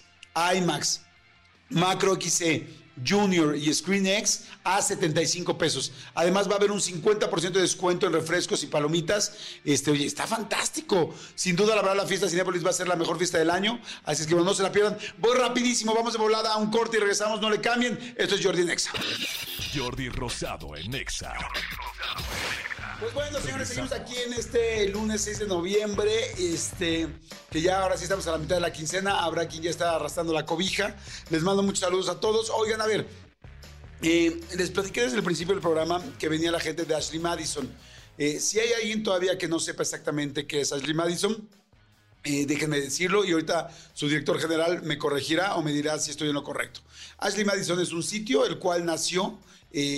[0.57, 1.01] IMAX,
[1.71, 5.93] Macro XC, Junior y Screen X a 75 pesos.
[6.15, 9.33] Además va a haber un 50% de descuento en refrescos y palomitas.
[9.65, 11.15] Este, oye, está fantástico.
[11.35, 13.51] Sin duda, la verdad, la fiesta de Cinépolis va a ser la mejor fiesta del
[13.51, 13.81] año.
[14.05, 14.97] Así es que bueno, no se la pierdan.
[15.19, 17.41] Voy rapidísimo, vamos de volada a un corte y regresamos.
[17.41, 18.15] No le cambien.
[18.17, 18.93] Esto es Jordi Nexa.
[19.75, 21.35] Jordi Rosado en Exa.
[22.99, 27.09] Pues bueno, señores, seguimos aquí en este lunes 6 de noviembre, este,
[27.51, 29.97] que ya ahora sí estamos a la mitad de la quincena, habrá quien ya está
[29.97, 30.97] arrastrando la cobija.
[31.29, 32.49] Les mando muchos saludos a todos.
[32.49, 33.07] Oigan, a ver,
[34.01, 37.69] eh, les platiqué desde el principio del programa que venía la gente de Ashley Madison.
[38.17, 41.49] Eh, si hay alguien todavía que no sepa exactamente qué es Ashley Madison,
[42.23, 46.29] eh, déjenme decirlo y ahorita su director general me corregirá o me dirá si estoy
[46.29, 46.81] en lo correcto.
[47.19, 49.39] Ashley Madison es un sitio el cual nació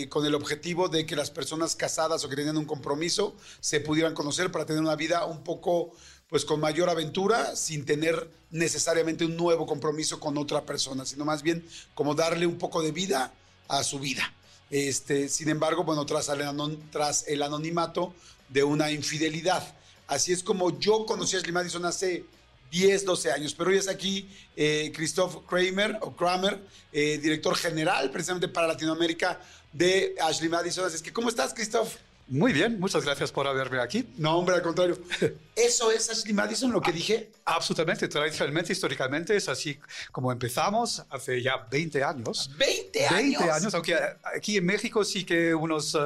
[0.09, 4.13] con el objetivo de que las personas casadas o que tenían un compromiso se pudieran
[4.13, 5.93] conocer para tener una vida un poco
[6.29, 11.43] pues con mayor aventura sin tener necesariamente un nuevo compromiso con otra persona, sino más
[11.43, 13.33] bien como darle un poco de vida
[13.69, 14.33] a su vida.
[14.71, 18.15] Este, sin embargo, bueno, tras el, anonimato
[18.49, 19.75] de una infidelidad.
[20.07, 22.25] Así es como yo conocí a Ashley Madison hace
[22.71, 23.55] 10, 12 años.
[23.55, 26.61] Pero hoy es aquí eh, Christoph Kramer, o Kramer,
[26.93, 29.41] eh, director general precisamente para Latinoamérica
[29.73, 30.85] de Ashley Madison.
[30.87, 31.95] Así es que, ¿cómo estás, Christoph?
[32.31, 34.07] Muy bien, muchas gracias por haberme aquí.
[34.19, 34.99] No, hombre, al contrario.
[35.57, 37.31] ¿Eso es Ashley Madison lo que dije?
[37.47, 39.79] Absolutamente, tradicionalmente, históricamente es así
[40.13, 42.51] como empezamos hace ya 20 años.
[42.59, 43.41] 20 años.
[43.41, 43.97] 20 años, aunque
[44.37, 45.97] aquí en México sí que unos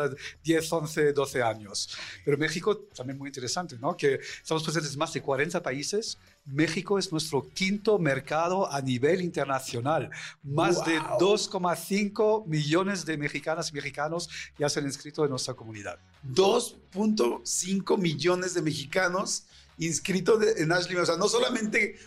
[0.45, 1.99] 10, 11, 12 años.
[2.25, 3.97] Pero México también muy interesante, ¿no?
[3.97, 6.19] Que estamos presentes en más de 40 países.
[6.44, 10.11] México es nuestro quinto mercado a nivel internacional.
[10.42, 14.28] Más de 2,5 millones de mexicanas y mexicanos
[14.59, 15.98] ya se han inscrito en nuestra comunidad.
[16.28, 19.44] 2.5 millones de mexicanos
[19.79, 20.97] inscritos en Ashley.
[20.97, 21.99] O sea, no solamente,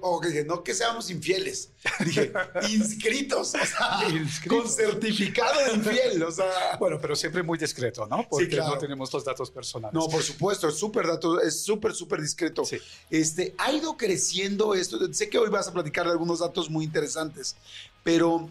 [0.00, 1.70] o, que no que seamos infieles,
[2.04, 2.32] dije,
[2.70, 4.00] inscritos, o sea,
[4.48, 6.76] con certificado de infiel, o sea.
[6.78, 8.26] Bueno, pero siempre muy discreto, ¿no?
[8.28, 9.94] Porque no tenemos los datos personales.
[9.94, 12.64] No, por supuesto, es súper dato, es súper, súper discreto.
[12.64, 12.78] Sí.
[13.10, 15.12] Este, ha ido creciendo esto.
[15.12, 17.56] Sé que hoy vas a platicar de algunos datos muy interesantes,
[18.02, 18.48] pero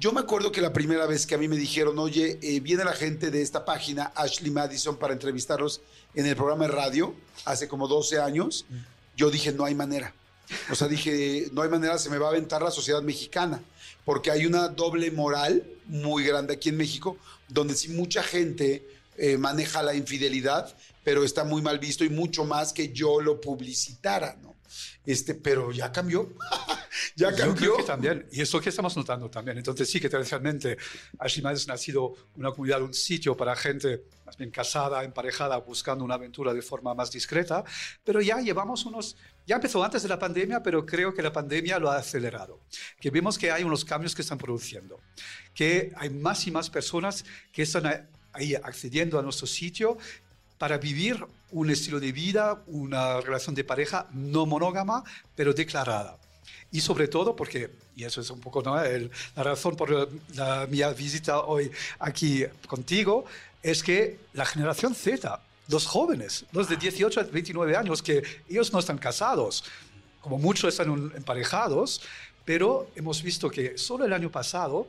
[0.00, 2.84] yo me acuerdo que la primera vez que a mí me dijeron, oye, eh, viene
[2.84, 5.82] la gente de esta página, Ashley Madison, para entrevistarlos
[6.14, 8.66] en el programa de radio, hace como 12 años,
[9.16, 10.14] yo dije, no hay manera.
[10.70, 13.62] O sea, dije, no hay manera, se me va a aventar la sociedad mexicana,
[14.04, 17.16] porque hay una doble moral muy grande aquí en México,
[17.48, 22.44] donde sí mucha gente eh, maneja la infidelidad, pero está muy mal visto y mucho
[22.44, 24.49] más que yo lo publicitara, ¿no?
[25.04, 26.34] Este, pero ya cambió.
[27.16, 27.46] ya cambió.
[27.46, 29.58] Yo creo que también, y eso que estamos notando también.
[29.58, 30.76] Entonces sí que tradicionalmente
[31.18, 36.04] Ashley Madison ha sido una comunidad, un sitio para gente más bien casada, emparejada, buscando
[36.04, 37.64] una aventura de forma más discreta,
[38.04, 41.80] pero ya llevamos unos, ya empezó antes de la pandemia, pero creo que la pandemia
[41.80, 42.60] lo ha acelerado,
[43.00, 45.00] que vemos que hay unos cambios que están produciendo,
[45.52, 49.98] que hay más y más personas que están ahí accediendo a nuestro sitio
[50.58, 56.18] para vivir un estilo de vida, una relación de pareja no monógama, pero declarada.
[56.72, 61.40] Y sobre todo porque, y eso es un poco la razón por la, mi visita
[61.40, 63.24] hoy aquí contigo,
[63.62, 68.72] es que la generación Z, los jóvenes, los de 18 a 29 años, que ellos
[68.72, 69.64] no están casados,
[70.20, 72.02] como muchos están emparejados,
[72.44, 74.88] pero hemos visto que solo el año pasado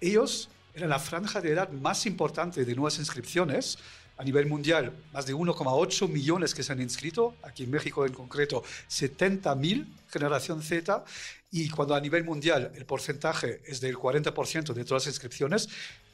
[0.00, 3.78] ellos eran la franja de edad más importante de nuevas inscripciones
[4.16, 8.12] a nivel mundial, más de 1,8 millones que se han inscrito, aquí en México en
[8.12, 11.04] concreto 70.000 generación Z,
[11.50, 15.68] y cuando a nivel mundial el porcentaje es del 40% de todas las inscripciones,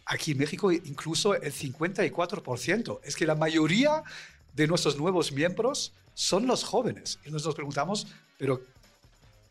[0.06, 3.00] aquí en México incluso el 54%.
[3.04, 4.02] Es que la mayoría
[4.54, 7.18] de nuestros nuevos miembros son los jóvenes.
[7.24, 8.62] Y nos preguntamos, pero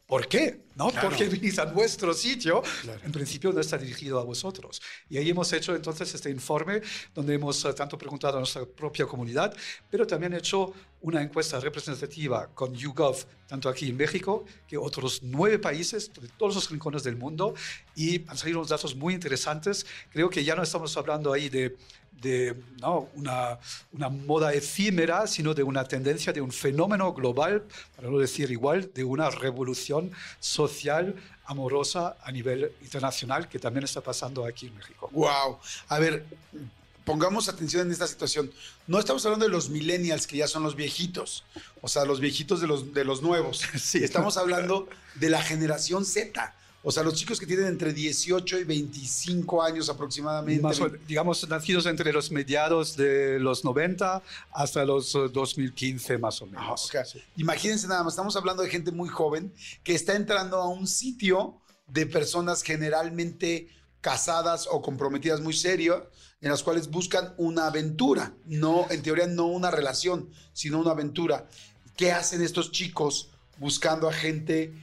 [0.09, 0.61] ¿Por qué?
[0.75, 0.89] ¿No?
[0.89, 1.07] Claro.
[1.07, 2.63] Porque venís a nuestro sitio.
[2.81, 2.99] Claro.
[3.05, 4.81] En principio no está dirigido a vosotros.
[5.07, 6.81] Y ahí hemos hecho entonces este informe
[7.13, 9.55] donde hemos uh, tanto preguntado a nuestra propia comunidad,
[9.91, 15.59] pero también hecho una encuesta representativa con YouGov, tanto aquí en México que otros nueve
[15.59, 17.53] países, de todos los rincones del mundo,
[17.95, 19.85] y han salido unos datos muy interesantes.
[20.09, 21.77] Creo que ya no estamos hablando ahí de
[22.21, 23.09] de ¿no?
[23.15, 23.59] una,
[23.93, 27.63] una, moda efímera, sino de una tendencia, de un fenómeno global,
[27.95, 34.01] para no decir igual, de una revolución social amorosa a nivel internacional que también está
[34.01, 35.09] pasando aquí en México.
[35.11, 35.57] ¡Wow!
[35.87, 36.25] A ver,
[37.09, 38.51] pongamos atención en esta situación.
[38.85, 41.43] No estamos hablando de los millennials, que ya son los viejitos,
[41.81, 43.63] o sea, los viejitos de los, de los nuevos.
[43.79, 44.03] Sí.
[44.03, 46.53] Estamos hablando de la generación Z.
[46.81, 50.61] O sea, los chicos que tienen entre 18 y 25 años aproximadamente.
[50.61, 56.63] Más, digamos, nacidos entre los mediados de los 90 hasta los 2015 más o menos.
[56.65, 57.01] Ah, okay.
[57.05, 57.21] sí.
[57.35, 61.61] Imagínense nada más, estamos hablando de gente muy joven que está entrando a un sitio
[61.87, 63.67] de personas generalmente
[64.01, 66.09] casadas o comprometidas muy serio,
[66.41, 71.49] en las cuales buscan una aventura, no, en teoría no una relación, sino una aventura.
[71.97, 74.73] ¿Qué hacen estos chicos buscando a gente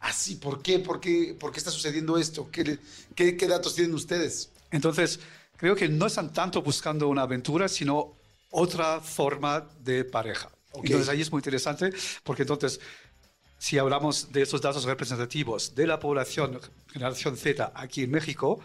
[0.00, 0.36] así?
[0.36, 0.78] ¿Por qué?
[0.78, 2.48] ¿Por qué, ¿Por qué está sucediendo esto?
[2.50, 2.78] ¿Qué,
[3.14, 4.50] ¿Qué, qué, datos tienen ustedes?
[4.70, 5.20] Entonces,
[5.56, 8.16] creo que no están tanto buscando una aventura, sino
[8.50, 10.50] otra forma de pareja.
[10.72, 10.86] Okay.
[10.86, 11.92] Entonces, ahí es muy interesante,
[12.24, 12.80] porque entonces,
[13.58, 16.60] si hablamos de esos datos representativos de la población
[16.92, 18.60] generación Z aquí en México,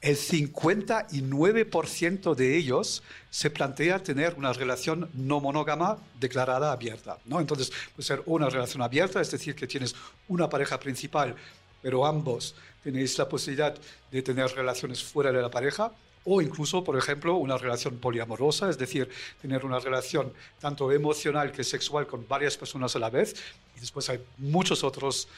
[0.00, 7.18] el 59% de ellos se plantea tener una relación no monógama declarada abierta.
[7.26, 7.38] ¿no?
[7.38, 9.94] Entonces, puede ser una relación abierta, es decir, que tienes
[10.28, 11.36] una pareja principal,
[11.82, 13.78] pero ambos tenéis la posibilidad
[14.10, 15.92] de tener relaciones fuera de la pareja,
[16.24, 19.08] o incluso, por ejemplo, una relación poliamorosa, es decir,
[19.40, 23.34] tener una relación tanto emocional que sexual con varias personas a la vez.
[23.76, 25.28] Y después hay muchos otros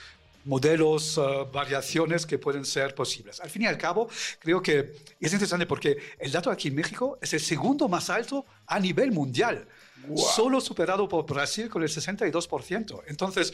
[0.44, 3.40] modelos, uh, variaciones que pueden ser posibles.
[3.40, 7.18] Al fin y al cabo, creo que es interesante porque el dato aquí en México
[7.20, 9.66] es el segundo más alto a nivel mundial,
[10.08, 10.18] wow.
[10.18, 13.02] solo superado por Brasil con el 62%.
[13.06, 13.52] Entonces,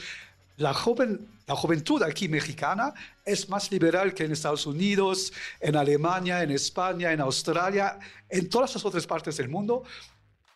[0.59, 2.93] la, joven, la juventud aquí mexicana
[3.25, 7.99] es más liberal que en Estados Unidos, en Alemania, en España, en Australia,
[8.29, 9.85] en todas las otras partes del mundo.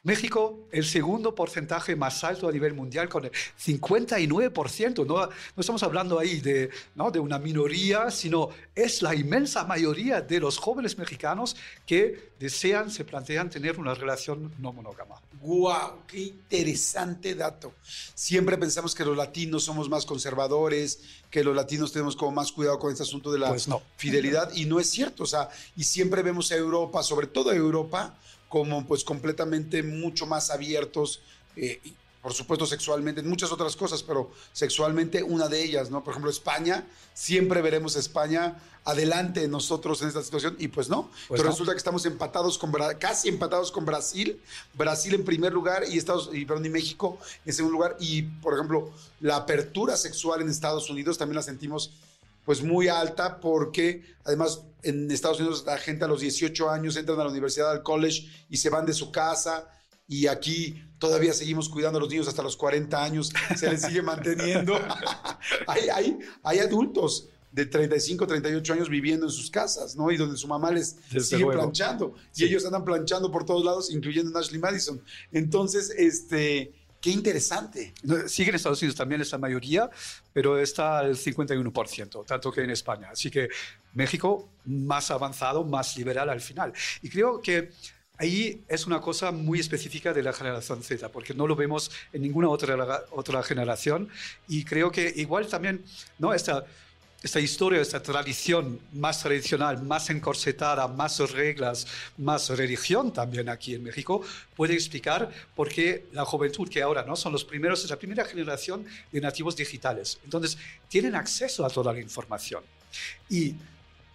[0.04, 5.06] México, el segundo porcentaje más alto a nivel mundial, con el 59%.
[5.06, 7.12] No, no estamos hablando ahí de, ¿no?
[7.12, 11.54] de una minoría, sino es la inmensa mayoría de los jóvenes mexicanos
[11.86, 15.22] que desean, se plantean tener una relación no monógama.
[15.40, 16.00] ¡Guau!
[16.08, 17.72] ¡Qué interesante dato!
[18.14, 20.98] Siempre pensamos que los latinos somos más conservadores,
[21.30, 23.80] que los latinos tenemos como más cuidado con este asunto de la Pues no.
[23.96, 25.22] fidelidad, y no es cierto.
[25.22, 28.18] O sea, y siempre vemos a Europa, sobre todo a Europa,
[28.52, 31.22] como pues completamente mucho más abiertos,
[31.56, 36.04] eh, y, por supuesto sexualmente, en muchas otras cosas, pero sexualmente una de ellas, ¿no?
[36.04, 40.90] Por ejemplo, España, siempre veremos a España adelante de nosotros en esta situación, y pues
[40.90, 41.50] no, Pues pero no.
[41.52, 44.38] resulta que estamos empatados con, casi empatados con Brasil,
[44.74, 48.52] Brasil en primer lugar y, Estados, y, perdón, y México en segundo lugar, y por
[48.52, 51.92] ejemplo, la apertura sexual en Estados Unidos también la sentimos
[52.44, 57.20] pues muy alta porque además en Estados Unidos la gente a los 18 años entran
[57.20, 59.68] a la universidad, al college y se van de su casa
[60.08, 64.02] y aquí todavía seguimos cuidando a los niños hasta los 40 años, se les sigue
[64.02, 64.74] manteniendo.
[65.66, 70.10] hay, hay, hay adultos de 35, 38 años viviendo en sus casas, ¿no?
[70.10, 71.60] Y donde su mamá les Desde sigue luego.
[71.60, 72.14] planchando.
[72.30, 72.44] Sí.
[72.44, 75.00] Y ellos andan planchando por todos lados, incluyendo en Ashley Madison.
[75.32, 77.92] Entonces, este, qué interesante.
[78.28, 79.90] Sigue en Estados Unidos también esta mayoría,
[80.32, 83.08] pero está al 51%, tanto que en España.
[83.10, 83.48] Así que
[83.92, 86.72] México más avanzado, más liberal al final.
[87.02, 87.72] Y creo que
[88.18, 92.22] ahí es una cosa muy específica de la generación Z, porque no lo vemos en
[92.22, 94.08] ninguna otra, otra generación.
[94.46, 95.84] Y creo que igual también,
[96.20, 96.32] ¿no?
[96.32, 96.64] Esta,
[97.22, 101.86] esta historia, esta tradición más tradicional, más encorsetada, más reglas,
[102.18, 104.22] más religión también aquí en México,
[104.56, 108.24] puede explicar por qué la juventud que ahora no son los primeros, es la primera
[108.24, 110.18] generación de nativos digitales.
[110.24, 110.58] Entonces,
[110.88, 112.64] tienen acceso a toda la información.
[113.28, 113.54] Y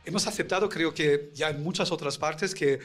[0.04, 2.80] hemos aceptado, creo que ya en muchas otras partes, que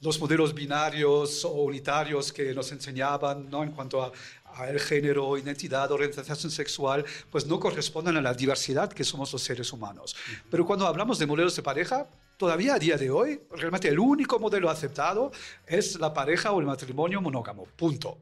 [0.00, 3.62] los modelos binarios o unitarios que nos enseñaban ¿no?
[3.62, 4.12] en cuanto a,
[4.56, 9.42] a el género, identidad, orientación sexual, pues no corresponden a la diversidad que somos los
[9.42, 10.16] seres humanos.
[10.50, 14.38] Pero cuando hablamos de modelos de pareja, todavía a día de hoy, realmente el único
[14.38, 15.30] modelo aceptado
[15.66, 18.18] es la pareja o el matrimonio monógamo, punto.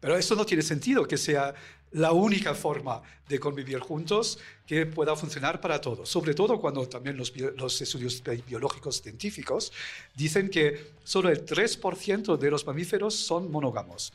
[0.00, 1.54] Pero eso no tiene sentido que sea
[1.92, 6.08] la única forma de convivir juntos que pueda funcionar para todos.
[6.08, 9.72] Sobre todo cuando también los, los estudios bi- biológicos científicos
[10.14, 14.12] dicen que solo el 3% de los mamíferos son monógamos.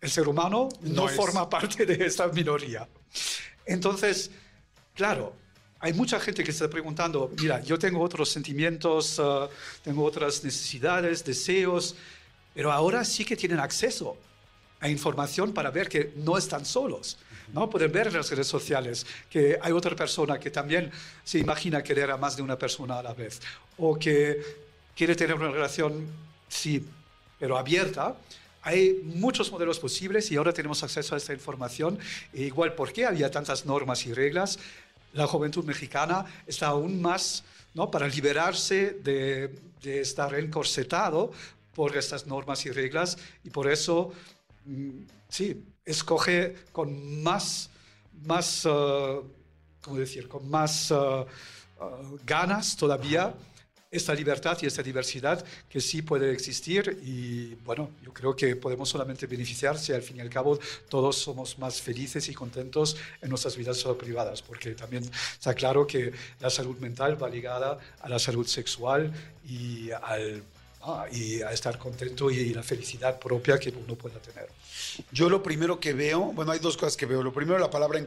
[0.00, 2.88] El ser humano no, forma parte de esta minoría.
[3.64, 4.30] Entonces,
[4.94, 5.34] claro,
[5.80, 9.48] hay mucha gente que está preguntando, mira, yo tengo otros sentimientos, ah,
[9.82, 11.96] tengo otras necesidades, deseos,
[12.54, 14.16] pero ahora sí que tienen acceso
[14.80, 17.18] a información para ver que no están solos.
[17.52, 17.70] ¿no?
[17.70, 20.90] Pueden ver en las redes sociales que hay otra persona que también
[21.24, 23.40] se imagina querer a más de una persona a la vez
[23.78, 24.40] o que
[24.96, 26.06] quiere tener una relación,
[26.48, 26.84] sí,
[27.38, 28.16] pero abierta.
[28.66, 32.00] Hay muchos modelos posibles y ahora tenemos acceso a esta información.
[32.34, 34.58] E igual, ¿por qué había tantas normas y reglas?
[35.12, 37.92] La juventud mexicana está aún más ¿no?
[37.92, 41.30] para liberarse de, de estar encorsetado
[41.76, 44.12] por estas normas y reglas y por eso
[44.64, 44.90] mm,
[45.28, 47.70] sí, escoge con más,
[48.24, 49.20] más eh,
[49.80, 50.26] ¿cómo decir?
[50.26, 51.24] Con más eh, eh,
[52.24, 53.32] ganas todavía
[53.96, 58.88] esta libertad y esta diversidad que sí puede existir y bueno, yo creo que podemos
[58.88, 63.56] solamente beneficiarse, al fin y al cabo todos somos más felices y contentos en nuestras
[63.56, 68.46] vidas privadas, porque también está claro que la salud mental va ligada a la salud
[68.46, 69.12] sexual
[69.48, 70.42] y al
[70.86, 74.48] ah, y a estar contento y la felicidad propia que uno pueda tener.
[75.12, 77.22] Yo lo primero que veo, bueno, hay dos cosas que veo.
[77.22, 77.98] Lo primero, la palabra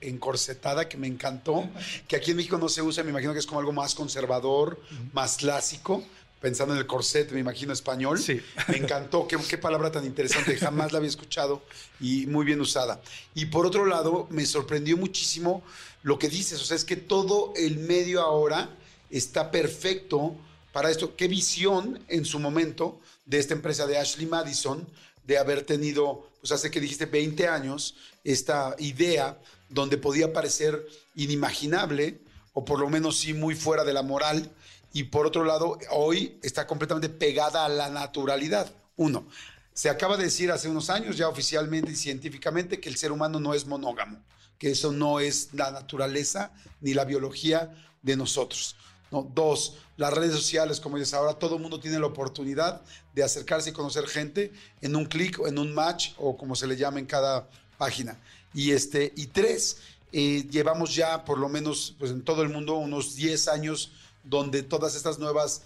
[0.00, 1.68] encorsetada, que me encantó,
[2.08, 4.80] que aquí en México no se usa, me imagino que es como algo más conservador,
[5.12, 6.02] más clásico.
[6.40, 8.18] Pensando en el corset, me imagino español.
[8.18, 8.40] Sí.
[8.66, 11.62] Me encantó, qué, qué palabra tan interesante, jamás la había escuchado
[12.00, 13.00] y muy bien usada.
[13.32, 15.62] Y por otro lado, me sorprendió muchísimo
[16.02, 18.70] lo que dices, o sea, es que todo el medio ahora
[19.08, 20.36] está perfecto
[20.72, 21.16] para esto.
[21.16, 24.86] Qué visión en su momento de esta empresa de Ashley Madison
[25.26, 27.94] de haber tenido, pues hace que dijiste 20 años,
[28.24, 32.20] esta idea donde podía parecer inimaginable,
[32.52, 34.50] o por lo menos sí muy fuera de la moral,
[34.92, 38.70] y por otro lado, hoy está completamente pegada a la naturalidad.
[38.96, 39.26] Uno,
[39.72, 43.40] se acaba de decir hace unos años ya oficialmente y científicamente que el ser humano
[43.40, 44.22] no es monógamo,
[44.58, 46.52] que eso no es la naturaleza
[46.82, 48.76] ni la biología de nosotros.
[49.10, 49.22] ¿no?
[49.34, 52.80] Dos, las redes sociales, como dices ahora, todo el mundo tiene la oportunidad
[53.14, 56.66] de acercarse y conocer gente en un clic o en un match o como se
[56.66, 58.18] le llama en cada página.
[58.54, 59.78] Y, este, y tres,
[60.12, 63.92] eh, llevamos ya por lo menos pues, en todo el mundo unos 10 años
[64.24, 65.62] donde todas estas nuevas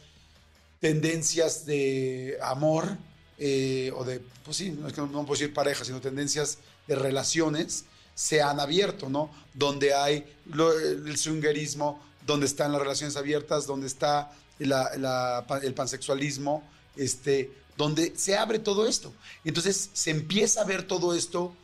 [0.81, 2.97] tendencias de amor,
[3.39, 6.59] eh, o de, pues sí, no, es que no, no puedo decir pareja, sino tendencias
[6.87, 9.31] de relaciones, se han abierto, ¿no?
[9.53, 10.25] Donde hay
[10.55, 16.63] el swingerismo, donde están las relaciones abiertas, donde está el pansexualismo,
[16.97, 19.13] este, donde se abre todo esto.
[19.45, 21.55] Entonces se empieza a ver todo esto,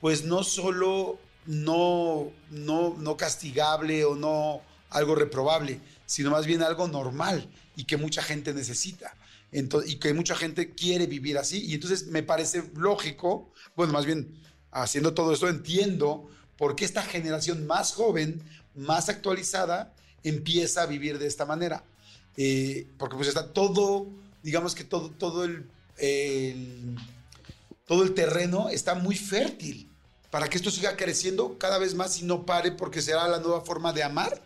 [0.00, 6.88] pues no solo no, no, no castigable o no algo reprobable, sino más bien algo
[6.88, 9.14] normal y que mucha gente necesita.
[9.52, 11.64] Ento- y que mucha gente quiere vivir así.
[11.64, 14.40] Y entonces me parece lógico, bueno, más bien
[14.72, 16.28] haciendo todo esto, entiendo
[16.58, 18.42] por qué esta generación más joven,
[18.74, 19.93] más actualizada,
[20.24, 21.84] empieza a vivir de esta manera.
[22.36, 24.08] Eh, porque pues está todo,
[24.42, 26.96] digamos que todo, todo el, el-
[27.86, 29.88] todo el terreno está muy fértil
[30.30, 33.60] para que esto siga creciendo cada vez más y no pare porque será la nueva
[33.62, 34.42] forma de amar.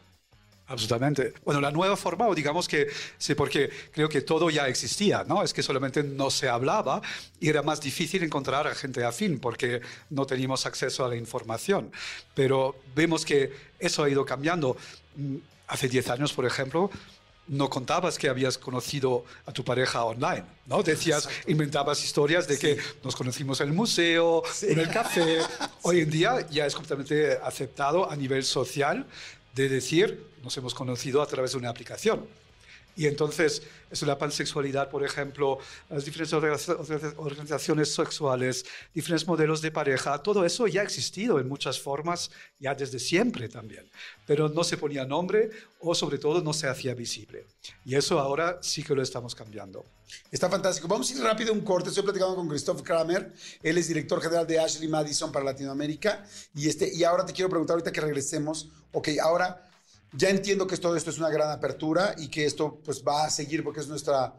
[0.66, 1.32] Absolutamente.
[1.46, 5.42] Bueno, la nueva forma, o digamos que sí, porque creo que todo ya existía, ¿no?
[5.42, 7.00] Es que solamente no se hablaba
[7.40, 11.90] y era más difícil encontrar a gente afín porque no teníamos acceso a la información.
[12.34, 14.76] Pero vemos que eso ha ido cambiando.
[15.68, 16.90] Hace 10 años, por ejemplo,
[17.48, 20.82] no contabas que habías conocido a tu pareja online, ¿no?
[20.82, 25.38] Decías, inventabas historias de que nos conocimos en el museo, en el café.
[25.82, 29.06] Hoy en día ya es completamente aceptado a nivel social
[29.54, 32.26] de decir, nos hemos conocido a través de una aplicación.
[32.98, 39.62] Y entonces, es la pansexualidad, por ejemplo, las diferentes orga- orga- organizaciones sexuales, diferentes modelos
[39.62, 43.88] de pareja, todo eso ya ha existido en muchas formas, ya desde siempre también.
[44.26, 47.46] Pero no se ponía nombre o sobre todo no se hacía visible.
[47.84, 49.84] Y eso ahora sí que lo estamos cambiando.
[50.32, 50.88] Está fantástico.
[50.88, 51.90] Vamos a ir rápido a un corte.
[51.90, 53.32] Estoy platicando con Christoph Kramer.
[53.62, 56.26] Él es director general de Ashley Madison para Latinoamérica.
[56.52, 59.67] Y, este, y ahora te quiero preguntar, ahorita que regresemos, ok, ahora
[60.12, 63.30] ya entiendo que todo esto es una gran apertura y que esto pues va a
[63.30, 64.34] seguir porque es nuestra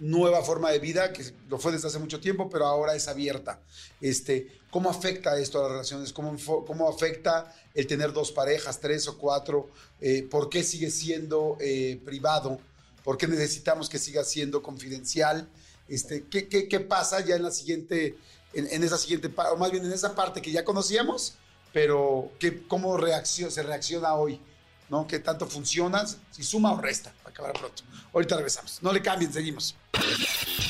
[0.00, 3.60] nueva forma de vida, que lo fue desde hace mucho tiempo, pero ahora es abierta.
[4.00, 6.12] Este, ¿Cómo afecta esto a las relaciones?
[6.12, 9.70] ¿Cómo, cómo afecta el tener dos parejas, tres o cuatro?
[10.00, 12.60] Eh, ¿Por qué sigue siendo eh, privado?
[13.02, 15.48] ¿Por qué necesitamos que siga siendo confidencial?
[15.88, 18.16] Este, ¿qué, qué, qué pasa ya en la siguiente,
[18.52, 21.34] en, en esa siguiente, o más bien en esa parte que ya conocíamos,
[21.72, 24.40] pero que, cómo reaccio- se reacciona hoy?
[24.88, 25.06] ¿No?
[25.06, 26.04] ¿Qué tanto funciona?
[26.06, 27.82] Si suma o resta, para acabar pronto.
[28.14, 28.82] Ahorita regresamos.
[28.82, 29.74] No le cambien, seguimos.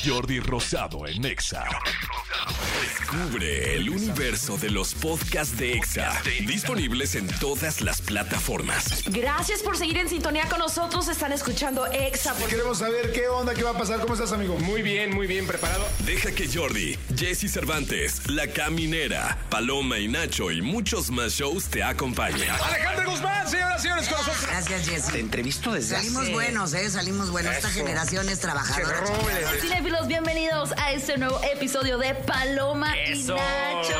[0.05, 1.65] Jordi Rosado en Exa.
[2.81, 9.03] Descubre el universo de los podcasts de EXA, disponibles en todas las plataformas.
[9.07, 11.07] Gracias por seguir en sintonía con nosotros.
[11.09, 12.33] Están escuchando Exa.
[12.35, 13.99] por- Queremos saber qué onda, qué va a pasar.
[13.99, 14.57] ¿Cómo estás, amigo?
[14.59, 15.85] Muy bien, muy bien preparado.
[16.05, 21.83] Deja que Jordi, Jesse Cervantes, La Caminera, Paloma y Nacho y muchos más shows te
[21.83, 22.49] acompañen.
[22.49, 24.45] Alejandro Guzmán, señoras y señores, con nosotros.
[24.47, 25.11] Gracias, Jessy.
[25.11, 26.89] Te entrevisto desde Salimos hace- buenos, ¿eh?
[26.89, 27.53] Salimos buenos.
[27.55, 29.03] Esta generación es trabajadora.
[29.59, 33.35] Cinéfilos, bienvenidos a este nuevo episodio de Paloma Eso.
[33.35, 33.97] y Nacho.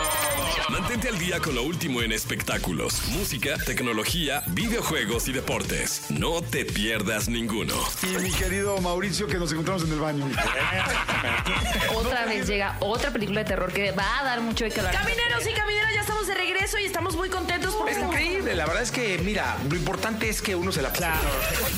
[0.70, 6.04] Mantente al día con lo último en espectáculos, música, tecnología, videojuegos y deportes.
[6.10, 7.74] No te pierdas ninguno.
[8.04, 10.26] Y mi querido Mauricio, que nos encontramos en el baño.
[11.96, 14.94] Otra vez llega otra película de terror que va a dar mucho de que hablar.
[14.96, 18.56] Camineros y camineras, ya estamos de regreso y estamos muy contentos porque Es estamos- increíble,
[18.56, 21.20] la verdad es que, mira, lo importante es que uno se la Claro.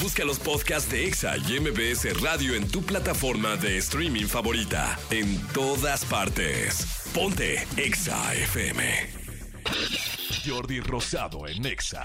[0.01, 4.97] Busca los podcasts de EXA y MBS Radio en tu plataforma de streaming favorita.
[5.11, 7.07] En todas partes.
[7.13, 8.81] Ponte EXA FM.
[10.43, 12.03] Jordi Rosado en Exa.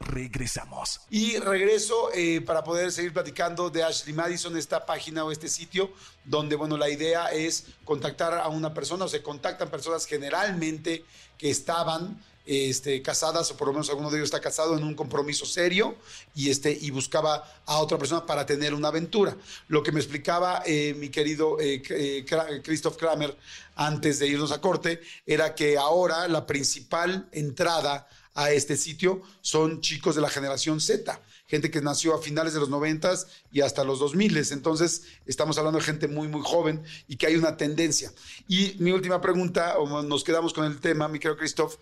[0.00, 1.00] Regresamos.
[1.10, 5.90] Y regreso eh, para poder seguir platicando de Ashley Madison, esta página o este sitio,
[6.24, 11.04] donde, bueno, la idea es contactar a una persona, o se contactan personas generalmente
[11.36, 14.94] que estaban este, casadas, o por lo menos alguno de ellos está casado en un
[14.94, 15.96] compromiso serio,
[16.32, 19.36] y, este, y buscaba a otra persona para tener una aventura.
[19.66, 22.24] Lo que me explicaba eh, mi querido eh,
[22.62, 23.36] Christoph Kramer
[23.74, 28.08] antes de irnos a corte, era que ahora la principal entrada
[28.38, 32.60] a este sitio son chicos de la generación Z, gente que nació a finales de
[32.60, 33.12] los 90
[33.50, 34.52] y hasta los 2000.
[34.52, 38.12] Entonces, estamos hablando de gente muy, muy joven y que hay una tendencia.
[38.46, 39.74] Y mi última pregunta,
[40.04, 41.78] nos quedamos con el tema, mi querido Christoph,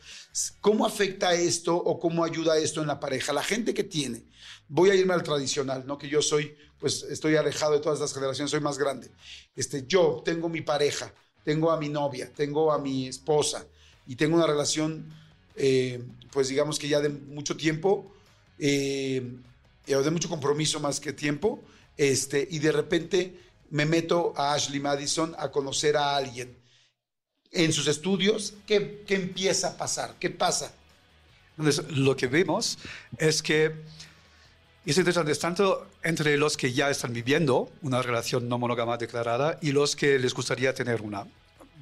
[0.63, 3.35] ¿cómo afecta esto o cómo ayuda esto en la pareja?
[3.35, 4.25] La gente que tiene,
[4.67, 5.99] voy a irme al tradicional, ¿no?
[5.99, 9.11] Que yo soy, pues estoy alejado de todas las generaciones, soy más grande.
[9.55, 11.13] Este, yo tengo mi pareja,
[11.45, 13.67] tengo a mi novia, tengo a mi esposa
[14.07, 15.26] y tengo una relación
[15.57, 18.13] eh, pues digamos que ya de mucho tiempo,
[18.59, 19.23] eh,
[19.87, 21.63] de mucho compromiso más que tiempo,
[21.97, 23.41] este, y de repente
[23.71, 26.57] me meto a Ashley Madison a conocer a alguien.
[27.53, 30.17] en sus estudios, ¿qué, qué empieza a pasar?
[30.19, 30.75] ¿Qué pasa?
[31.57, 32.77] Entonces, lo que vemos
[33.17, 33.73] es que
[34.87, 39.59] es interesante es tanto entre los que ya están viviendo una relación no monógama declarada
[39.61, 41.27] y los que les gustaría tener una.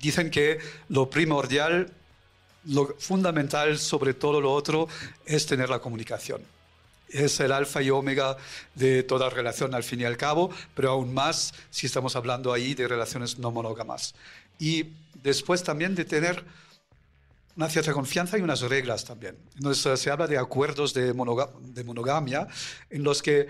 [0.00, 0.58] Dicen que
[0.88, 1.92] lo primordial,
[2.66, 4.88] lo fundamental sobre todo lo otro
[5.26, 6.42] es tener la comunicación.
[7.08, 8.36] Es el alfa y omega
[8.74, 12.74] de toda relación al fin y al cabo, pero aún más si estamos hablando ahí
[12.74, 14.14] de relaciones no monógamas.
[14.58, 14.86] Y
[15.22, 16.44] después también de tener
[17.56, 19.36] una cierta confianza y unas reglas también.
[19.56, 22.48] Entonces se habla de acuerdos de monogamia
[22.90, 23.46] en los que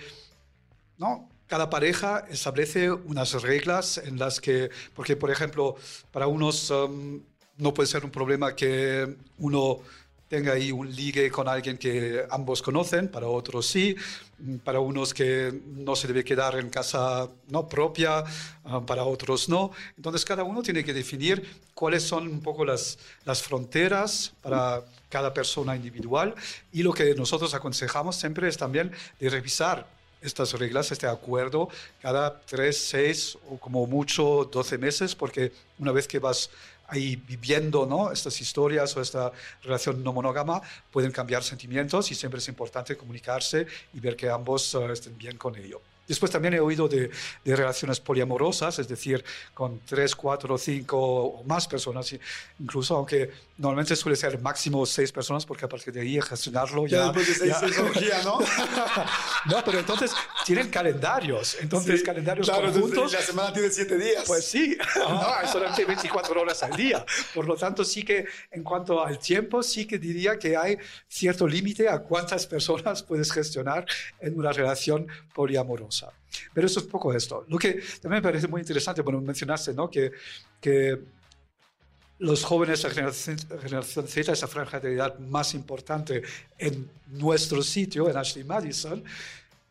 [0.98, 1.28] ¿no?
[1.46, 5.76] cada pareja establece unas reglas en las que, porque por ejemplo,
[6.10, 7.20] para unos um,
[7.58, 9.80] no puede ser un problema que uno
[10.28, 13.94] tenga ahí un ligue con alguien que ambos conocen, para otros sí,
[14.38, 18.24] Mm, para unos que no se debe quedar en casa no propia,
[18.64, 19.70] ah, para otros no.
[19.96, 25.32] Entonces cada uno tiene que definir cuáles son un poco las, las fronteras para cada
[25.32, 26.34] persona individual
[26.72, 28.90] y lo que nosotros aconsejamos siempre es también
[29.20, 29.86] de revisar
[30.20, 31.68] estas reglas, este acuerdo,
[32.00, 36.50] cada tres, seis o como mucho 12 meses, porque una vez que vas
[36.88, 38.12] ahí viviendo ¿no?
[38.12, 39.32] estas historias o esta
[39.62, 40.60] relación no monógama,
[40.90, 45.36] pueden cambiar sentimientos y siempre es importante comunicarse y ver que ambos eh, estén bien
[45.36, 45.80] con ello.
[46.06, 47.10] Después también he oído de,
[47.44, 49.24] de relaciones poliamorosas, es decir,
[49.54, 52.14] con tres, cuatro, cinco o más personas,
[52.60, 56.98] incluso, aunque normalmente suele ser máximo seis personas, porque a partir de ahí gestionarlo ya...
[56.98, 58.38] Ya después de seis, ya- ¿no?
[59.46, 60.10] no, pero entonces
[60.44, 63.12] tienen calendarios, entonces Sí, calendarios claro, conjuntos.
[63.12, 64.24] la semana tiene siete días.
[64.26, 67.04] Pues sí, no, solamente 24 horas al día.
[67.32, 70.76] Por lo tanto, sí que en cuanto al tiempo, sí que diría que hay
[71.08, 73.86] cierto límite a cuántas personas puedes gestionar
[74.20, 75.93] en una relación poliamorosa.
[76.52, 77.44] Pero eso es poco esto.
[77.48, 79.90] Lo que también me parece muy interesante, bueno, mencionaste, ¿no?
[79.90, 80.12] Que,
[80.60, 80.98] que
[82.18, 86.22] los jóvenes la generación, generación Z, esa franja de edad más importante
[86.58, 89.04] en nuestro sitio, en Ashley Madison,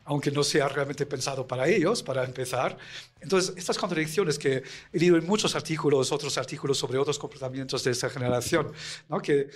[0.05, 2.77] aunque no sea realmente pensado para ellos, para empezar.
[3.21, 7.91] Entonces, estas contradicciones que he leído en muchos artículos, otros artículos sobre otros comportamientos de
[7.91, 8.71] esta generación,
[9.07, 9.21] ¿no?
[9.21, 9.49] que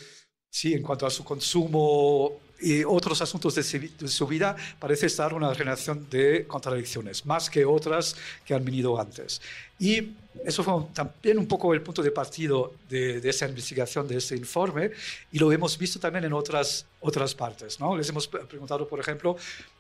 [0.49, 3.63] sí, en cuanto a su consumo y otros asuntos de
[4.07, 9.41] su, vida, parece estar una generación de contradicciones, más que otras que han venido antes.
[9.79, 14.17] Y eso fue también un poco el punto de partido de, de esta investigación, de
[14.17, 14.91] este informe,
[15.31, 17.79] y lo hemos visto también en otras, otras partes.
[17.79, 17.95] ¿no?
[17.95, 19.37] Les hemos preguntado, por ejemplo,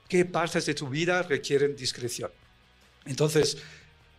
[0.07, 2.31] qué partes de tu vida requieren discreción.
[3.05, 3.57] Entonces,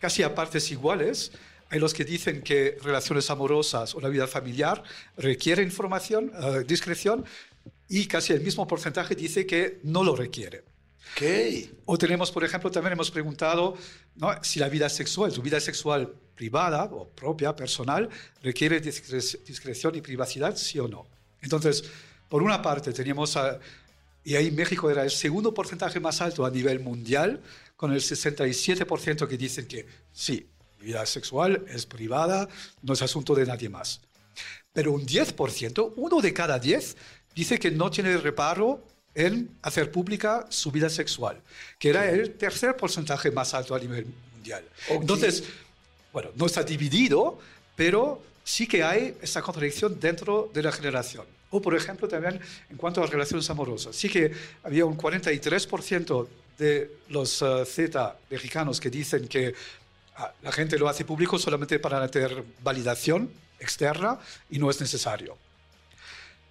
[0.00, 1.32] casi a partes iguales,
[1.70, 4.82] hay los que dicen que relaciones amorosas o la vida familiar
[5.16, 7.24] requiere información, eh, discreción,
[7.88, 10.64] y casi el mismo porcentaje dice que no lo requiere.
[11.12, 11.22] Ok.
[11.86, 13.76] O tenemos, por ejemplo, también hemos preguntado
[14.16, 14.30] ¿no?
[14.42, 18.08] si la vida sexual, tu vida sexual privada o propia, personal,
[18.42, 21.06] requiere discre- discreción y privacidad, sí o no.
[21.40, 21.84] Entonces,
[22.28, 23.58] por una parte, teníamos, a-
[24.22, 27.40] y ahí México era el segundo porcentaje más alto a nivel mundial,
[27.76, 30.46] con el 67% que dicen que sí,
[30.78, 32.48] mi vida sexual es privada,
[32.82, 34.00] no es asunto de nadie más.
[34.72, 36.96] Pero un 10%, uno de cada 10,
[37.34, 38.82] dice que no tiene reparo
[39.14, 41.40] en hacer pública su vida sexual,
[41.78, 44.64] que era el tercer porcentaje más alto a nivel mundial.
[44.88, 45.44] Entonces,
[46.12, 47.38] bueno, no está dividido,
[47.74, 51.26] pero sí que hay esta contradicción dentro de la generación.
[51.50, 53.96] O, por ejemplo, también en cuanto a relaciones amorosas.
[53.96, 54.30] Sí que
[54.62, 59.54] había un 43% de los eh, Z mexicanos que dicen que
[60.16, 64.18] ah, la gente lo hace público solamente para tener validación externa
[64.50, 65.36] y no es necesario.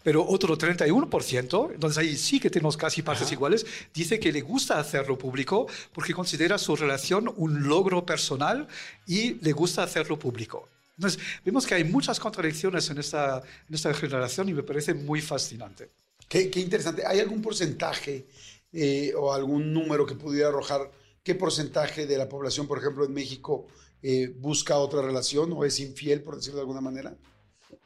[0.08, 4.80] Pero otro 31%, entonces ahí sí que tenemos casi partes iguales, dice que le gusta
[4.80, 8.70] hacerlo público porque considera su relación un logro personal
[9.06, 10.70] y le gusta hacerlo público.
[10.96, 15.20] Entonces, vemos que hay muchas contradicciones en esta, en esta generación y me parece muy
[15.20, 15.90] fascinante.
[16.30, 17.06] Qué, qué interesante.
[17.06, 18.28] ¿Hay algún porcentaje
[18.72, 20.90] eh, o algún número que pudiera arrojar
[21.22, 23.68] qué porcentaje de la población, por ejemplo, en México,
[24.02, 27.14] eh, busca otra relación o es infiel, por decirlo de alguna manera?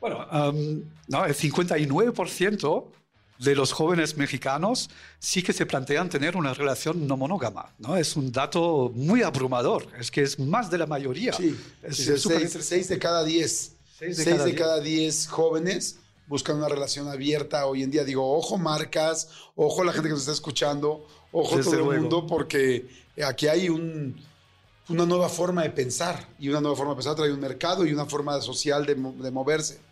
[0.02, 2.86] Bueno, um, no, el 59%
[3.38, 4.90] de los jóvenes mexicanos
[5.20, 7.74] sí que se plantean tener una relación no monógama.
[7.78, 7.96] ¿no?
[7.96, 11.34] Es un dato muy abrumador, es que es más de la mayoría.
[11.34, 13.74] Sí, es, es seis de cada diez.
[13.98, 14.82] Seis Seis de de, cada
[15.30, 18.04] jóvenes buscan una relación abierta hoy en día.
[18.04, 22.26] Digo, ojo marcas, ojo la gente que nos está escuchando, ojo Desde todo el mundo,
[22.26, 22.88] porque
[23.24, 24.20] aquí hay un,
[24.90, 27.94] una nueva forma de pensar y una nueva forma de pensar trae un mercado y
[27.94, 28.96] una forma social de
[29.32, 29.91] moverse.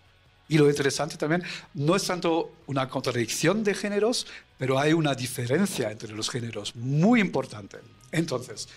[0.49, 1.43] Y lo interesante también,
[1.75, 4.25] no es tanto una contradicción de géneros,
[4.57, 7.77] pero hay una diferencia entre los géneros muy importante.
[8.11, 8.67] Entonces,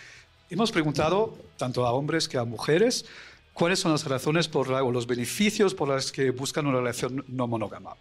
[0.51, 3.07] hemos preguntado tanto a hombres que a mujeres
[3.55, 7.25] cuáles son las razones por la- o los beneficios por las que buscan una relación
[7.27, 7.97] no monógama.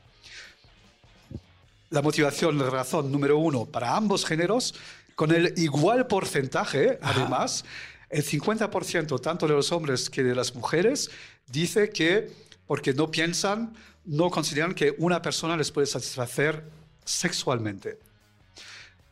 [1.89, 4.75] La motivación, la razón número uno para ambos géneros,
[5.15, 7.63] con el igual porcentaje, además,
[8.09, 11.09] el 50% tanto de los hombres que de las mujeres
[11.47, 12.31] dice que
[12.71, 16.63] porque no piensan, no consideran que una persona les puede satisfacer
[17.03, 17.99] sexualmente.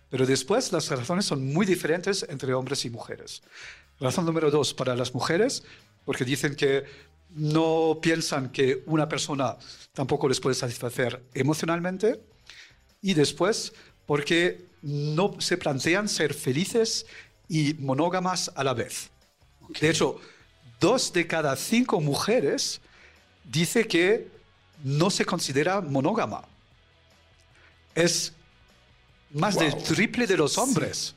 [0.10, 3.44] Pero después las razones son muy diferentes entre hombres y mujeres.
[4.00, 5.64] Razón número dos para las mujeres,
[6.06, 6.86] porque dicen que
[7.32, 9.58] no piensan que una persona
[9.92, 12.22] tampoco les puede satisfacer emocionalmente.
[13.02, 13.74] Y después,
[14.06, 17.06] porque no se plantean ser felices
[17.50, 19.10] y monógamas a la vez.
[19.82, 20.18] De hecho,
[20.80, 22.80] dos de cada cinco mujeres
[23.52, 24.28] dice que
[24.84, 26.44] no se considera monógama.
[27.96, 28.34] Es
[29.32, 31.16] más del triple de los hombres.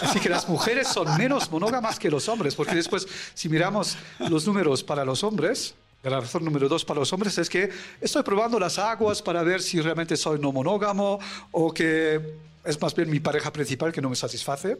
[0.00, 4.46] Así que las mujeres son menos monógamas que los hombres, porque después, si miramos los
[4.46, 7.70] números para los hombres, la razón número dos para los hombres es que
[8.00, 11.18] estoy probando las aguas para ver si realmente soy no monógamo
[11.50, 12.20] o que
[12.64, 14.78] es más bien mi pareja principal que no me satisface.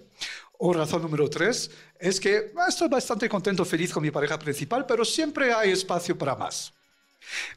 [0.59, 4.86] O razón número tres es que ah, estoy bastante contento, feliz con mi pareja principal,
[4.86, 6.72] pero siempre hay espacio para más.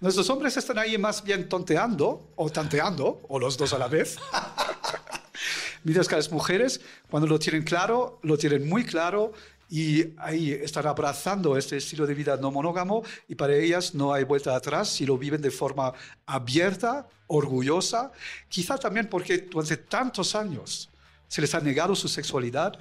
[0.02, 4.18] Nuestros hombres están ahí más bien tonteando o tanteando, o los dos a la vez.
[5.84, 9.32] Mientras que las mujeres, cuando lo tienen claro, lo tienen muy claro
[9.70, 14.24] y ahí están abrazando este estilo de vida no monógamo y para ellas no hay
[14.24, 15.94] vuelta atrás si lo viven de forma
[16.26, 18.12] abierta, orgullosa,
[18.50, 20.90] quizá también porque durante tantos años
[21.30, 22.78] se les ha negado su sexualidad,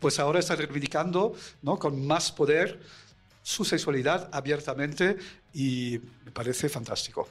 [0.00, 1.78] pues ahora están reivindicando ¿no?
[1.78, 2.80] con más poder
[3.42, 5.16] su sexualidad abiertamente
[5.54, 7.28] y me parece fantástico.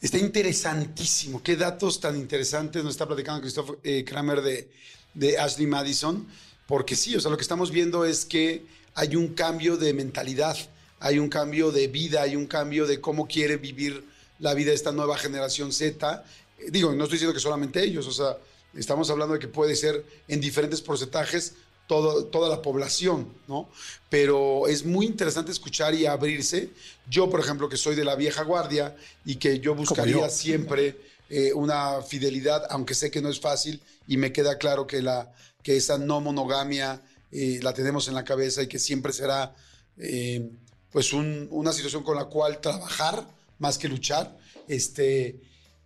[0.00, 1.42] Está interesantísimo.
[1.42, 4.70] Qué datos tan interesantes nos está platicando Christopher eh, Kramer de,
[5.14, 6.26] de Ashley Madison.
[6.66, 10.56] Porque sí, o sea, lo que estamos viendo es que hay un cambio de mentalidad,
[11.00, 14.04] hay un cambio de vida, hay un cambio de cómo quiere vivir
[14.38, 16.24] la vida esta nueva generación Z.
[16.58, 18.36] Eh, digo, no estoy diciendo que solamente ellos, o sea,
[18.74, 21.54] estamos hablando de que puede ser en diferentes porcentajes
[21.86, 23.68] todo, toda la población, ¿no?
[24.10, 26.70] Pero es muy interesante escuchar y abrirse.
[27.08, 28.94] Yo, por ejemplo, que soy de la vieja guardia
[29.24, 30.28] y que yo buscaría yo.
[30.30, 30.98] siempre
[31.30, 35.32] eh, una fidelidad, aunque sé que no es fácil y me queda claro que, la,
[35.62, 37.00] que esa no monogamia
[37.32, 39.54] eh, la tenemos en la cabeza y que siempre será
[39.98, 40.50] eh,
[40.92, 43.26] pues un- una situación con la cual trabajar
[43.58, 44.36] más que luchar.
[44.68, 45.40] Este,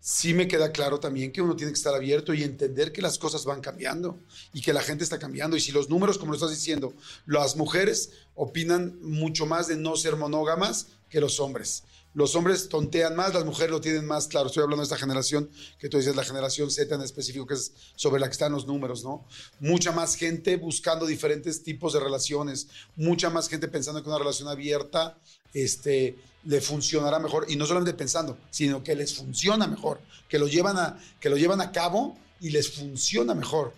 [0.04, 3.18] sí me queda claro también que uno tiene que estar abierto y entender que las
[3.18, 4.18] cosas van cambiando
[4.52, 5.56] y que la gente está cambiando.
[5.56, 6.92] Y si los números, como lo estás diciendo,
[7.24, 11.84] las mujeres opinan mucho más de no ser monógamas que los hombres.
[12.14, 14.48] Los hombres tontean más, las mujeres lo tienen más claro.
[14.48, 17.72] Estoy hablando de esta generación que tú dices, la generación Z en específico, que es
[17.96, 19.24] sobre la que están los números, ¿no?
[19.60, 24.48] Mucha más gente buscando diferentes tipos de relaciones, mucha más gente pensando que una relación
[24.48, 25.16] abierta
[25.54, 27.46] este, le funcionará mejor.
[27.48, 31.36] Y no solamente pensando, sino que les funciona mejor, que lo llevan a, que lo
[31.36, 33.72] llevan a cabo y les funciona mejor.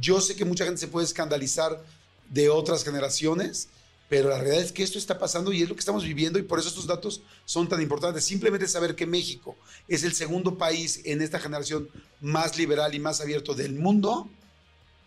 [0.00, 1.82] Yo sé que mucha gente se puede escandalizar
[2.28, 3.68] de otras generaciones,
[4.10, 6.42] pero la realidad es que esto está pasando y es lo que estamos viviendo y
[6.42, 8.24] por eso estos datos son tan importantes.
[8.24, 9.56] Simplemente saber que México
[9.86, 11.88] es el segundo país en esta generación
[12.20, 14.28] más liberal y más abierto del mundo,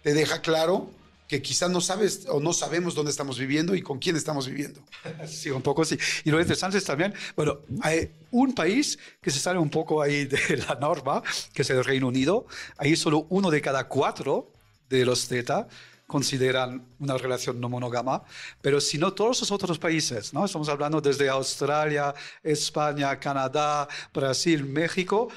[0.03, 0.89] te deja claro
[1.27, 4.81] que quizás no sabes o no sabemos dónde estamos viviendo y con quién estamos viviendo.
[5.27, 5.97] Sí, un poco sí.
[6.23, 10.23] Y lo interesante es también, bueno, hay un país que se sale un poco ahí
[10.23, 10.39] de
[10.69, 11.21] la norma,
[11.53, 12.45] que es el Reino Unido.
[12.77, 14.53] Ahí solo uno de cada cuatro
[14.89, 15.67] de los Z
[16.13, 18.21] consideran una relación no monógama,
[18.61, 20.45] pero si no todos los otros países, ¿no?
[20.45, 25.29] Estamos hablando desde Australia, España, Canadá, Brasil, México,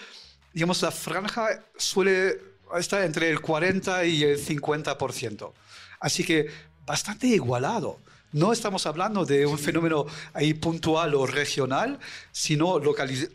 [0.53, 2.39] digamos, la franja suele
[2.79, 5.51] estar entre el 40 y el 50%.
[5.99, 6.47] Así que
[6.85, 7.99] bastante igualado.
[8.33, 10.05] No estamos hablando de un fenómeno
[10.35, 11.99] ahí puntual o regional,
[12.33, 12.79] sino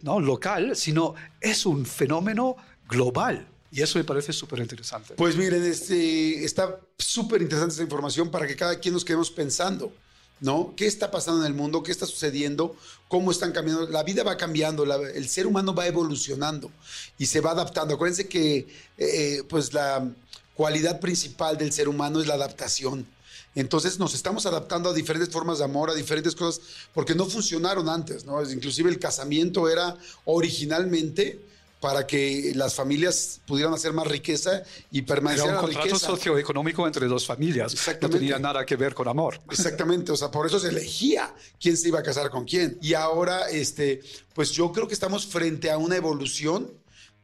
[0.04, 2.56] no, local, sino es un fenómeno
[2.88, 3.48] global.
[3.72, 5.14] Y eso me parece súper interesante.
[5.16, 9.94] Pues miren, este, está súper interesante esta información para que cada quien nos quedemos pensando,
[10.42, 10.74] ¿no?
[10.76, 11.82] ¿Qué está pasando en el mundo?
[11.82, 12.76] ¿Qué está sucediendo?
[13.08, 13.88] ¿Cómo están cambiando?
[13.88, 16.70] La vida va cambiando, el ser humano va evolucionando
[17.18, 17.96] y se va adaptando.
[17.96, 18.68] Acuérdense que,
[18.98, 20.06] eh, pues, la
[20.54, 23.08] cualidad principal del ser humano es la adaptación.
[23.56, 26.62] Entonces nos estamos adaptando a diferentes formas de amor, a diferentes cosas,
[26.94, 28.42] porque no funcionaron antes, ¿no?
[28.50, 31.40] Inclusive el casamiento era originalmente
[31.82, 34.62] para que las familias pudieran hacer más riqueza
[34.92, 36.06] y Era permanecer un la contrato riqueza.
[36.08, 37.74] socioeconómico entre dos familias.
[37.74, 38.20] No Exactamente.
[38.20, 39.42] tenía nada que ver con amor.
[39.50, 42.78] Exactamente, o sea, por eso se elegía quién se iba a casar con quién.
[42.82, 44.02] Y ahora, este,
[44.34, 46.72] pues yo creo que estamos frente a una evolución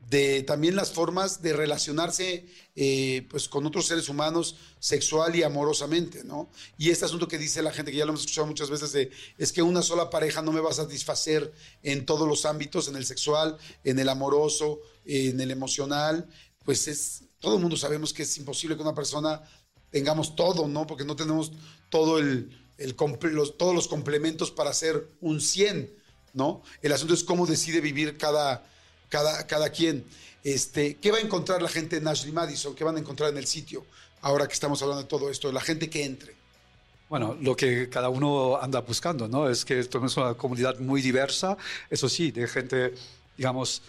[0.10, 2.45] de también las formas de relacionarse
[2.76, 6.49] eh, pues con otros seres humanos sexual y amorosamente, ¿no?
[6.78, 9.12] Y este asunto que dice la gente, que ya lo hemos escuchado muchas veces, de,
[9.38, 11.51] es que una sola pareja no me va a satisfacer
[11.84, 16.30] en todos los ámbitos, en el sexual, en el amoroso, en el emocional,
[16.64, 19.41] pues es, todo el mundo sabemos que es imposible que una persona
[19.89, 20.88] tengamos todo, ¿no?
[20.88, 21.51] Porque no tenemos
[21.89, 22.49] todo el,
[23.34, 25.93] los- todos los complementos para ser un 100,
[26.34, 26.62] ¿no?
[26.82, 28.64] El asunto es cómo decide vivir cada,
[29.10, 30.05] cada, cada quien.
[30.43, 32.76] Este, ¿Qué va a encontrar la gente en Ashley Madison?
[32.76, 33.86] ¿Qué van a encontrar en el sitio?
[34.22, 36.36] Ahora que estamos hablando de todo esto, la gente que entre.
[37.10, 39.49] Bueno, lo que cada uno anda buscando, ¿no?
[39.49, 41.58] Es que tenemos una comunidad muy diversa,
[41.89, 42.93] eso sí, de gente,
[43.38, 43.82] digamos,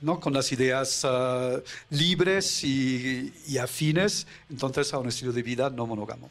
[0.00, 0.20] ¿no?
[0.20, 5.86] Con las ideas ah, libres y, y afines, entonces a un estilo de vida no
[5.86, 6.30] monógamo.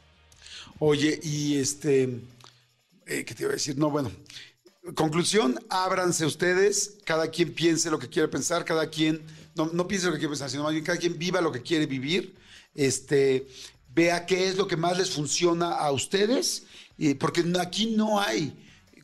[0.79, 2.03] Oye, y este,
[3.05, 3.77] eh, ¿qué te iba a decir?
[3.77, 4.11] No, bueno,
[4.93, 9.21] conclusión, ábranse ustedes, cada quien piense lo que quiere pensar, cada quien,
[9.55, 11.85] no, piense lo que quiere pensar, sino más bien cada quien viva lo que quiere
[11.87, 12.35] vivir,
[12.75, 13.47] este,
[13.93, 16.63] vea qué es lo que más les funciona a ustedes,
[17.19, 18.53] porque aquí no hay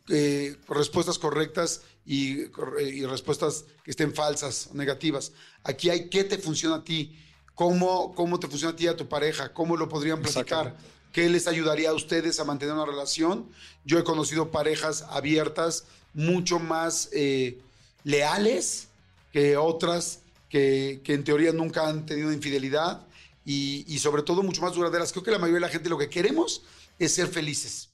[0.09, 5.31] eh, respuestas correctas y, cor- y respuestas que estén falsas o negativas.
[5.63, 7.17] Aquí hay qué te funciona a ti,
[7.55, 10.77] cómo, cómo te funciona a ti y a tu pareja, cómo lo podrían platicar,
[11.11, 13.47] qué les ayudaría a ustedes a mantener una relación.
[13.85, 17.59] Yo he conocido parejas abiertas mucho más eh,
[18.03, 18.87] leales
[19.31, 23.05] que otras que, que en teoría nunca han tenido infidelidad
[23.45, 25.11] y, y sobre todo mucho más duraderas.
[25.11, 26.63] Creo que la mayoría de la gente lo que queremos
[26.99, 27.89] es ser felices.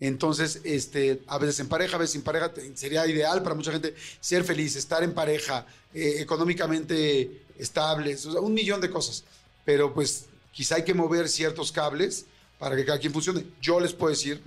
[0.00, 3.94] Entonces, este, a veces en pareja, a veces sin pareja, sería ideal para mucha gente
[4.20, 9.24] ser feliz, estar en pareja, eh, económicamente estables, un millón de cosas.
[9.64, 12.26] Pero pues quizá hay que mover ciertos cables
[12.64, 13.44] para que cada quien funcione.
[13.60, 14.42] Yo les puedo decir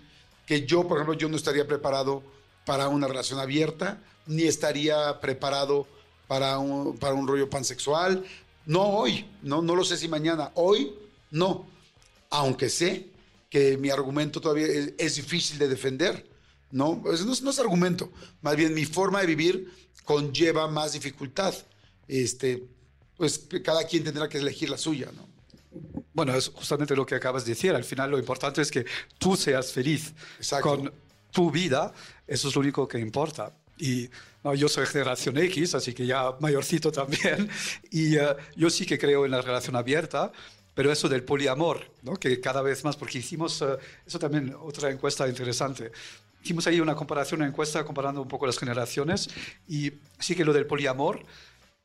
[0.47, 2.23] que yo, por ejemplo, yo no estaría preparado
[2.65, 5.85] para una relación abierta, ni estaría preparado
[6.27, 8.25] para un, para un rollo pansexual.
[8.65, 10.49] No hoy, no, no lo sé si mañana.
[10.55, 10.95] Hoy,
[11.29, 11.67] no.
[12.31, 13.05] Aunque sé
[13.51, 14.65] que mi argumento todavía
[14.97, 16.27] es, difícil de defender,
[16.71, 16.99] ¿no?
[17.03, 18.11] Pues no, no es argumento,
[18.41, 19.71] más bien mi forma de vivir
[20.05, 21.53] conlleva más dificultad.
[22.07, 22.63] Este,
[23.15, 25.36] pues cada quien tendrá que elegir la suya, ¿no?
[26.17, 27.75] Bueno, es justamente lo que acabas de decir.
[27.75, 28.87] Al final lo importante es que
[29.19, 30.67] tú seas feliz Exacto.
[30.67, 30.91] con
[31.29, 31.93] tu vida.
[32.25, 33.55] Eso es lo único que importa.
[33.77, 34.09] Y
[34.43, 37.47] no, yo soy generación X, así que ya mayorcito también.
[37.91, 40.31] Y eh, yo sí que creo en la relación abierta,
[40.73, 42.15] pero eso del poliamor, ¿no?
[42.15, 45.91] que cada vez más, porque hicimos, eh, eso también otra encuesta interesante.
[46.41, 49.29] Hicimos ahí una comparación, una encuesta comparando un poco las generaciones
[49.67, 51.23] y sí que lo del poliamor,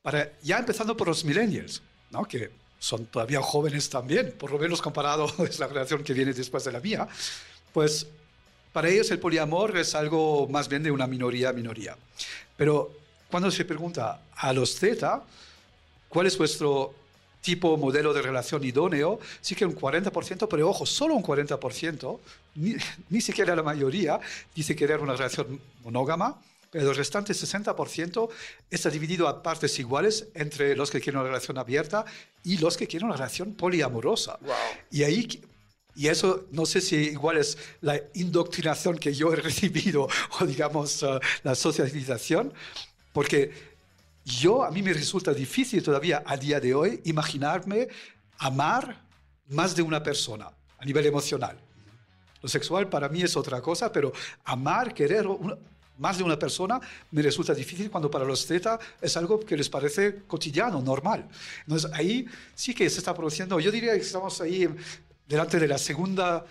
[0.00, 2.24] para, ya empezando por los millennials, ¿no?
[2.24, 6.64] que son todavía jóvenes también, por lo menos comparado es la generación que viene después
[6.64, 7.06] de la mía,
[7.72, 8.08] pues
[8.72, 11.96] para ellos el poliamor es algo más bien de una minoría minoría.
[12.56, 12.90] Pero
[13.30, 15.22] cuando se pregunta a los Z,
[16.08, 16.92] ¿cuál es vuestro
[17.40, 19.20] tipo modelo de relación idóneo?
[19.40, 22.18] Sí que un 40%, pero ojo, solo un 40%,
[22.56, 22.74] ni,
[23.10, 24.18] ni siquiera la mayoría,
[24.56, 26.36] dice querer una relación monógama,
[26.72, 28.30] pero el restante 60%
[28.70, 32.06] está dividido a partes iguales entre los que quieren una relación abierta
[32.42, 34.38] y los que quieren una relación poliamorosa.
[34.90, 35.28] Y ahí
[35.94, 40.08] y eso no sé si igual es la indoctrinación que yo he recibido
[40.40, 42.54] o digamos eh, la socialización,
[43.12, 43.52] porque
[44.24, 47.88] yo a mí me resulta difícil todavía a día de hoy imaginarme
[48.38, 49.04] amar
[49.48, 51.60] más de una persona a nivel emocional.
[52.40, 54.10] Lo sexual para mí es otra cosa, pero
[54.44, 55.26] amar, querer
[56.02, 56.80] más de una persona
[57.12, 61.28] me resulta difícil cuando para los Z es algo que les parece cotidiano, normal.
[61.66, 64.68] Entonces ahí sí que se está produciendo, yo diría que estamos ahí
[65.28, 66.44] delante de la segunda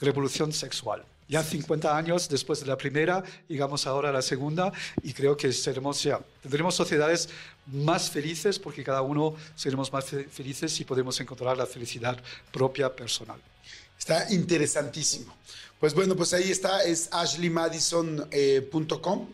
[0.00, 1.04] revolución sexual.
[1.28, 4.72] Ya 50 años después de la primera, llegamos ahora a la segunda
[5.02, 7.28] y creo que seremos ya, tendremos sociedades
[7.66, 12.18] más felices porque cada uno seremos más fe- felices y podemos encontrar la felicidad
[12.50, 13.38] propia personal.
[13.98, 15.34] Está interesantísimo.
[15.80, 19.28] Pues bueno, pues ahí está, es ashleymadison.com.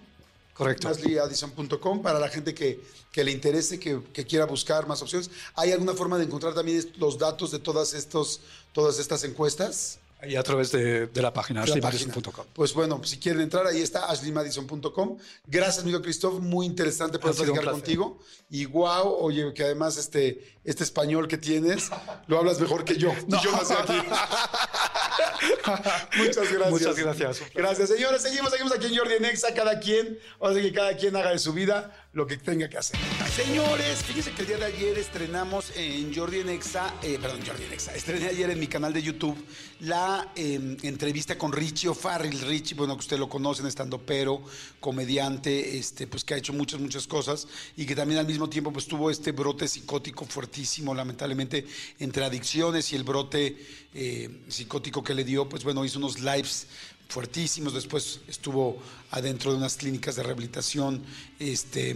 [0.55, 0.89] Correcto.
[0.89, 5.31] ashleymadison.com para la gente que, que le interese, que, que quiera buscar más opciones.
[5.55, 8.41] ¿Hay alguna forma de encontrar también los datos de todas, estos,
[8.73, 9.99] todas estas encuestas?
[10.25, 12.47] Ahí a través de, de la página ashleymadison.com.
[12.55, 15.19] Pues bueno, si quieren entrar, ahí está ashleymadison.com.
[15.47, 18.19] Gracias, amigo Christoph, muy interesante poder platicar contigo.
[18.49, 21.91] Y wow, oye, que además este, este español que tienes,
[22.27, 23.13] lo hablas mejor que yo.
[23.29, 23.93] Y yo nací aquí.
[26.17, 26.71] Muchas gracias.
[26.71, 27.43] Muchas gracias.
[27.55, 28.23] Gracias, señores.
[28.23, 31.31] Seguimos, seguimos aquí en Jordi en Exa, cada quien, o sea que cada quien haga
[31.31, 32.99] de su vida lo que tenga que hacer.
[33.35, 37.65] Señores, fíjense que el día de ayer estrenamos en Jordi en Exa, eh, perdón, Jordi
[37.65, 39.37] en Exa, estrené ayer en mi canal de YouTube
[39.81, 42.41] la eh, entrevista con Richie O'Farrell.
[42.41, 44.43] Richie, bueno, que usted lo conocen, estando pero,
[44.81, 47.47] comediante, este, pues que ha hecho muchas, muchas cosas
[47.77, 51.67] y que también al mismo tiempo pues tuvo este brote psicótico fuertísimo, lamentablemente,
[51.99, 53.57] entre adicciones y el brote
[53.93, 56.67] eh, psicótico que le dio, pues bueno, hizo unos lives
[57.09, 58.79] fuertísimos, después estuvo
[59.11, 61.03] adentro de unas clínicas de rehabilitación,
[61.39, 61.95] este,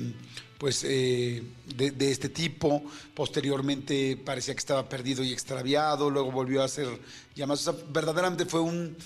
[0.59, 1.43] pues eh,
[1.75, 2.83] de, de este tipo,
[3.15, 6.89] posteriormente parecía que estaba perdido y extraviado, luego volvió a ser
[7.35, 8.97] llamadas, o sea, verdaderamente fue un,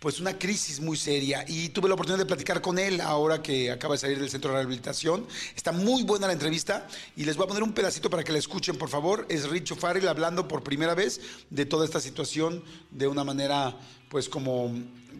[0.00, 3.70] pues una crisis muy seria y tuve la oportunidad de platicar con él ahora que
[3.70, 5.26] acaba de salir del centro de rehabilitación.
[5.54, 6.86] Está muy buena la entrevista
[7.16, 9.26] y les voy a poner un pedacito para que la escuchen, por favor.
[9.28, 11.20] Es Richo Farrell hablando por primera vez
[11.50, 13.76] de toda esta situación de una manera,
[14.08, 14.72] pues como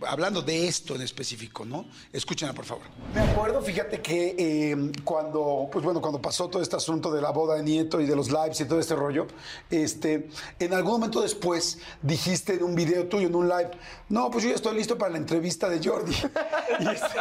[0.06, 1.86] hablando de esto en específico, ¿no?
[2.12, 2.84] Escúchenla, por favor.
[3.14, 7.30] Me acuerdo, fíjate que eh, cuando, pues bueno, cuando pasó todo este asunto de la
[7.30, 9.26] boda de Nieto y de los lives y todo este rollo,
[9.70, 10.28] este,
[10.58, 13.70] en algún momento después dijiste en un video tuyo, en un live,
[14.08, 16.14] no, pues yo ya estoy listo para la entrevista de Jordi.
[16.80, 17.18] y, este,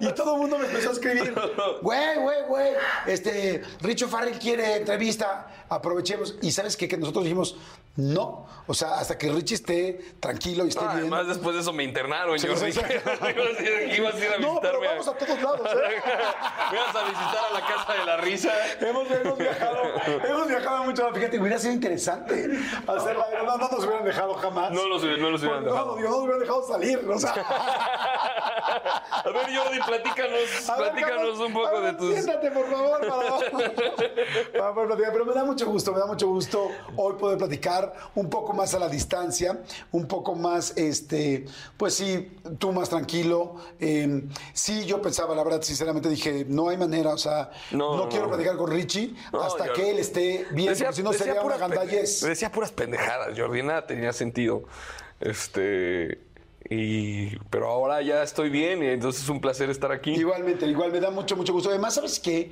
[0.00, 1.34] y todo el mundo me empezó a escribir,
[1.82, 2.72] güey, güey, güey,
[3.06, 6.36] este, Richo Farrell quiere entrevista, aprovechemos.
[6.42, 6.88] Y sabes qué?
[6.88, 7.56] que nosotros dijimos,
[7.96, 11.00] no, o sea, hasta que Richie esté tranquilo y esté Ah, bien.
[11.02, 12.72] además, después de eso me internaron, Sí, Jordi.
[12.72, 12.86] sí, sí.
[13.98, 16.02] Ibas a ir a No, pero vamos a todos lados, ¿eh?
[16.72, 18.52] Ibas a visitar a la casa de la risa.
[18.80, 19.76] Hemos, hemos viajado,
[20.28, 21.10] hemos viajado mucho.
[21.14, 23.26] Fíjate, hubiera sido interesante hacerla.
[23.44, 24.70] No, no nos hubieran dejado jamás.
[24.72, 25.86] No los, no los hubieran No, dejado.
[25.92, 26.98] no, digo, no nos hubieran dejado salir.
[27.08, 27.34] O sea,
[28.74, 32.12] A ver, Jordi, platícanos, a platícanos un poco ver, de tus...
[32.14, 33.62] Siéntate, por favor, para,
[34.58, 35.12] para poder platicar.
[35.12, 38.74] Pero me da mucho gusto, me da mucho gusto hoy poder platicar un poco más
[38.74, 39.60] a la distancia,
[39.92, 41.44] un poco más, este,
[41.76, 43.56] pues sí, tú más tranquilo.
[43.78, 48.04] Eh, sí, yo pensaba, la verdad, sinceramente dije, no hay manera, o sea, no, No,
[48.04, 48.30] no, quiero no.
[48.30, 52.20] platicar con Richie hasta que él esté bien, si no sería una gandallez.
[52.22, 54.64] Decía puras pendejadas, Jordi, nada tenía sentido.
[55.20, 56.18] Este...
[56.74, 57.38] Y...
[57.50, 60.12] Pero ahora ya estoy bien y entonces es un placer estar aquí.
[60.12, 61.70] Igualmente, igual me da mucho, mucho gusto.
[61.70, 62.50] Además, ¿sabes qué?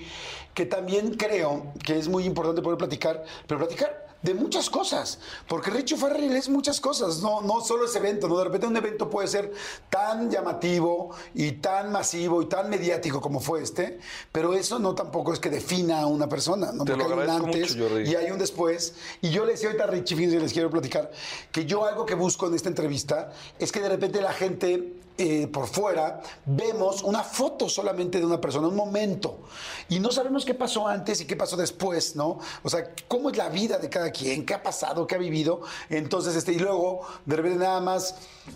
[0.55, 5.19] Que también creo que es muy importante poder platicar, pero platicar de muchas cosas,
[5.49, 8.39] porque Richo Farrell es muchas cosas, no, no solo ese evento, ¿no?
[8.39, 9.53] De repente un evento puede ser
[9.91, 13.99] tan llamativo y tan masivo y tan mediático como fue este,
[14.31, 16.85] pero eso no tampoco es que defina a una persona, ¿no?
[16.85, 18.95] Te lo Porque hay un antes mucho, y hay un después.
[19.21, 21.11] Y yo les decía ahorita a Richie, fíjense, les quiero platicar,
[21.51, 25.47] que yo algo que busco en esta entrevista es que de repente la gente eh,
[25.47, 29.41] por fuera vemos una foto solamente de una persona, un momento,
[29.89, 32.39] y no sabemos qué pasó antes y qué pasó después, ¿no?
[32.63, 35.61] O sea, cómo es la vida de cada quien, qué ha pasado, qué ha vivido.
[35.91, 38.15] Entonces, este, y luego, de repente nada más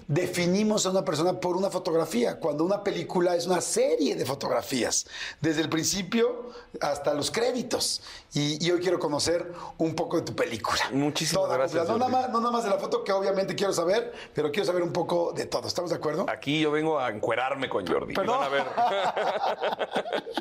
[0.09, 5.07] definimos a una persona por una fotografía, cuando una película es una serie de fotografías,
[5.41, 8.03] desde el principio hasta los créditos.
[8.35, 10.79] Y, y hoy quiero conocer un poco de tu película.
[10.93, 11.89] Muchísimas Toda gracias.
[11.89, 14.67] No nada, más, no nada más de la foto, que obviamente quiero saber, pero quiero
[14.67, 15.67] saber un poco de todo.
[15.67, 16.27] ¿Estamos de acuerdo?
[16.29, 18.15] Aquí yo vengo a encuerarme con Jordi.
[18.15, 18.39] Perdón.
[18.39, 18.65] Van a ver.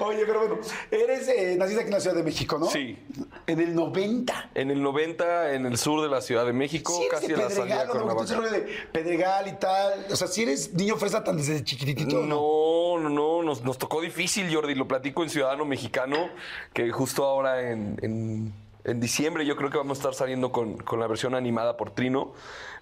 [0.00, 0.58] Oye, pero bueno,
[0.90, 2.66] eres, eh, naciste aquí en la Ciudad de México, ¿no?
[2.66, 2.98] Sí.
[3.46, 4.50] En el 90.
[4.54, 7.50] En el 90, en el sur de la Ciudad de México, Sí, casi en la
[7.50, 10.06] salida de Pedregal y tal.
[10.10, 12.20] O sea, si eres niño fresa tan desde chiquitito.
[12.22, 14.74] No, no, no, nos, nos tocó difícil, Jordi.
[14.74, 16.28] Lo platico en Ciudadano Mexicano,
[16.72, 18.52] que justo ahora en, en-
[18.84, 21.90] en diciembre yo creo que vamos a estar saliendo con, con la versión animada por
[21.90, 22.32] Trino.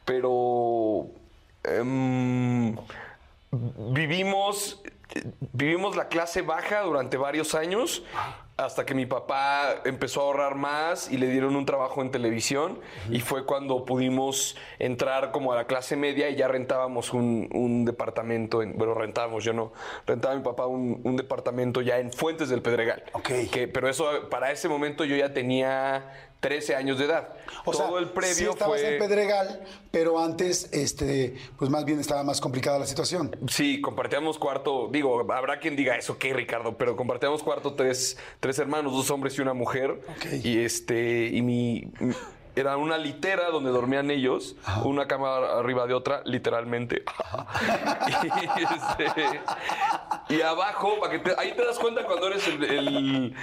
[0.05, 1.07] Pero
[1.65, 2.77] em,
[3.51, 4.83] vivimos,
[5.53, 8.03] vivimos la clase baja durante varios años.
[8.57, 12.79] Hasta que mi papá empezó a ahorrar más y le dieron un trabajo en televisión
[13.11, 17.85] y fue cuando pudimos entrar como a la clase media y ya rentábamos un, un
[17.85, 19.73] departamento, en, bueno, rentábamos, yo no,
[20.07, 23.03] rentaba mi papá un, un departamento ya en Fuentes del Pedregal.
[23.13, 23.31] Ok.
[23.51, 27.31] Que, pero eso, para ese momento yo ya tenía 13 años de edad.
[27.65, 28.97] O Todo sea, el previo sí estabas fue...
[28.97, 33.35] en Pedregal, pero antes, este, pues más bien estaba más complicada la situación.
[33.49, 34.91] Sí, compartíamos cuarto.
[34.93, 36.77] Digo, habrá quien diga eso, ¿qué, Ricardo?
[36.77, 39.93] Pero compartíamos cuarto tres, tres hermanos, dos hombres y una mujer.
[40.17, 40.45] Ok.
[40.45, 41.91] Y este, y mi.
[42.57, 47.03] Era una litera donde dormían ellos, una cama arriba de otra, literalmente.
[48.23, 49.41] y, este,
[50.29, 53.37] y abajo, para que te- ahí te das cuenta cuando eres el, el,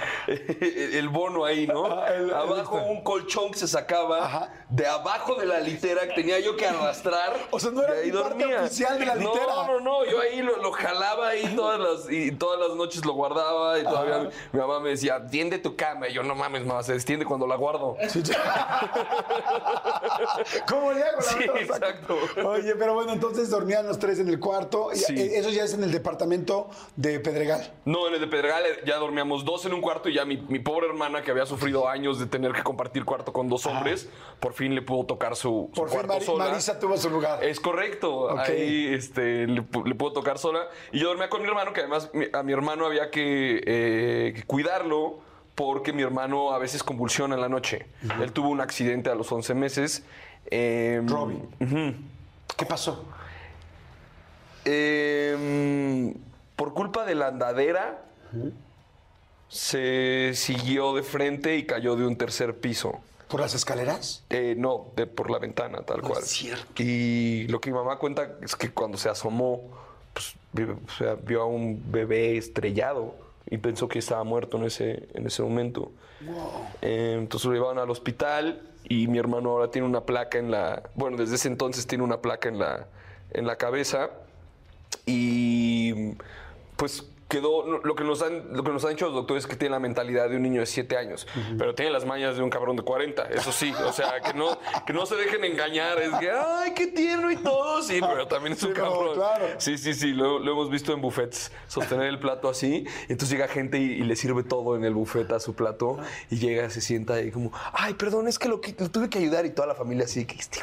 [0.94, 1.86] el bono ahí, ¿no?
[1.86, 2.06] Ah,
[2.40, 2.90] abajo este.
[2.90, 4.48] un colchón que se sacaba Ajá.
[4.70, 7.34] de abajo de la litera que tenía yo que arrastrar.
[7.50, 9.46] O sea, no era ahí parte oficial de la litera.
[9.46, 13.04] No, no, no, yo ahí lo, lo jalaba ahí todas las, y todas las noches
[13.04, 16.08] lo guardaba y todavía mi, mi mamá me decía, tiende tu cama.
[16.08, 17.96] Y yo, no mames, mamá, se extiende cuando la guardo.
[20.68, 21.16] ¿Cómo le hago?
[21.18, 22.16] La Sí, exacto.
[22.44, 24.88] Oye, pero bueno, entonces dormían los tres en el cuarto.
[24.92, 25.14] Sí.
[25.18, 27.72] eh, Eso ya es en el departamento de Pedregal.
[27.84, 30.36] No, en el de Pedregal eh, ya dormíamos dos en un cuarto y ya mi,
[30.36, 34.08] mi pobre hermana, que había sufrido años de tener que compartir cuarto con dos hombres,
[34.40, 36.46] por fin le pudo tocar su, su Por fin cuarto sola.
[36.48, 37.42] Marisa tuvo su lugar.
[37.44, 38.24] Es correcto.
[38.24, 38.38] Ok.
[38.40, 40.68] Ahí este, le, pu- le puedo tocar sola.
[40.92, 44.42] Y yo dormía con mi hermano, que además a mi hermano había que, eh, que
[44.44, 45.18] cuidarlo
[45.66, 47.86] porque mi hermano a veces convulsiona en la noche.
[48.20, 50.02] Él tuvo un accidente a los 11 meses.
[50.50, 51.48] Eh, Robin.
[52.56, 53.04] ¿Qué pasó?
[54.64, 56.14] Eh,
[56.56, 58.02] por culpa de la andadera,
[59.48, 63.00] se siguió de frente y cayó de un tercer piso.
[63.28, 64.24] ¿Por las escaleras?
[64.30, 66.22] Eh, no, de por la ventana, tal No cual.
[66.22, 66.82] es cierto.
[66.82, 69.62] Y lo que mi mamá cuenta es que cuando se asomó,
[70.12, 73.14] pues, vi- o sea, vio a un bebé estrellado
[73.52, 75.92] y pensó que estaba muerto en ese, en ese momento.
[76.80, 80.84] Eh, entonces lo llevaron al hospital y mi hermano ahora tiene una placa en la.
[80.94, 82.86] Bueno, desde ese entonces tiene una placa en la,
[83.30, 84.08] en la cabeza.
[85.04, 86.14] Y
[86.76, 87.66] pues quedó.
[87.82, 89.78] Lo que, nos han, lo que nos han dicho los doctores es que tiene la
[89.80, 91.26] mentalidad de un niño de 7 años,
[91.58, 93.22] pero tiene las mañas de un cabrón de 40.
[93.30, 95.98] Eso sí, o sea, que no, que no se dejen engañar.
[95.98, 97.82] Es que, ay, qué tierno y todo.
[97.82, 99.14] Sí, pero también es un Sí, no, cabrón.
[99.14, 99.46] claro.
[99.58, 103.48] Sí, sí, sí, lo, lo hemos visto en buffets, sostener el plato así, entonces llega
[103.48, 105.98] gente y, y le sirve todo en el buffet a su plato,
[106.30, 109.18] y llega, se sienta y como, ay, perdón, es que lo, que- lo tuve que
[109.18, 110.60] ayudar, y toda la familia así, que, este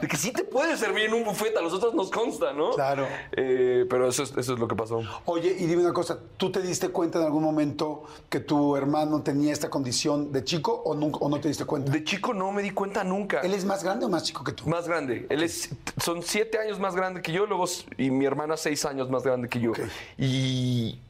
[0.00, 2.70] de que sí te puede servir en un buffet, a nosotros nos consta, ¿no?
[2.72, 3.06] Claro.
[3.32, 5.00] Eh, pero eso es, eso es lo que pasó.
[5.24, 9.22] Oye, y dime una cosa, ¿tú te diste cuenta en algún momento que tu hermano
[9.22, 11.90] tenía esta condición de chico o, nunca, o no te diste cuenta?
[11.90, 13.40] De chico no me di cuenta nunca.
[13.40, 14.68] ¿Él es más grande o más chico que tú?
[14.68, 15.26] Más grande.
[15.30, 15.70] Él es,
[16.02, 17.64] son siete años más grande que yo, luego,
[17.96, 19.72] y mi hermana seis años más grande que yo.
[20.18, 21.00] Y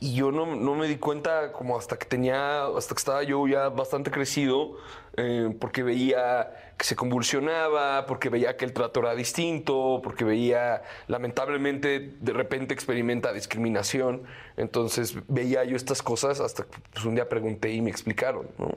[0.00, 3.68] yo no, no me di cuenta como hasta que tenía, hasta que estaba yo ya
[3.68, 4.76] bastante crecido,
[5.16, 10.82] eh, porque veía que se convulsionaba, porque veía que el trato era distinto, porque veía,
[11.06, 14.24] lamentablemente, de repente experimenta discriminación.
[14.56, 18.72] Entonces veía yo estas cosas hasta que pues, un día pregunté y me explicaron, ¿no?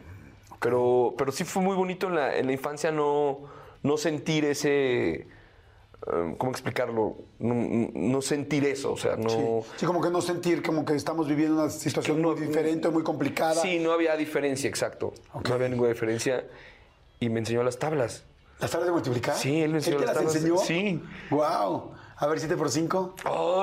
[0.60, 3.40] Pero, pero sí fue muy bonito en la, en la infancia no,
[3.82, 4.70] no sentir ese.
[5.16, 5.28] eh,
[6.38, 7.18] ¿Cómo explicarlo?
[7.40, 7.56] No,
[7.92, 9.30] no sentir eso, o sea, no.
[9.30, 9.38] Sí.
[9.78, 13.56] Sí, como que no sentir como que estamos viviendo una situación muy diferente, muy complicada.
[13.56, 15.12] Sí, no había diferencia, exacto.
[15.50, 16.46] No había ninguna diferencia.
[17.20, 18.24] Y me enseñó las tablas.
[18.60, 19.36] ¿Las tablas de multiplicar?
[19.36, 20.36] Sí, él me enseñó te las las tablas.
[20.36, 20.58] enseñó?
[20.60, 21.04] Sí.
[21.30, 21.94] Wow.
[22.18, 23.16] A ver, 7 por 5.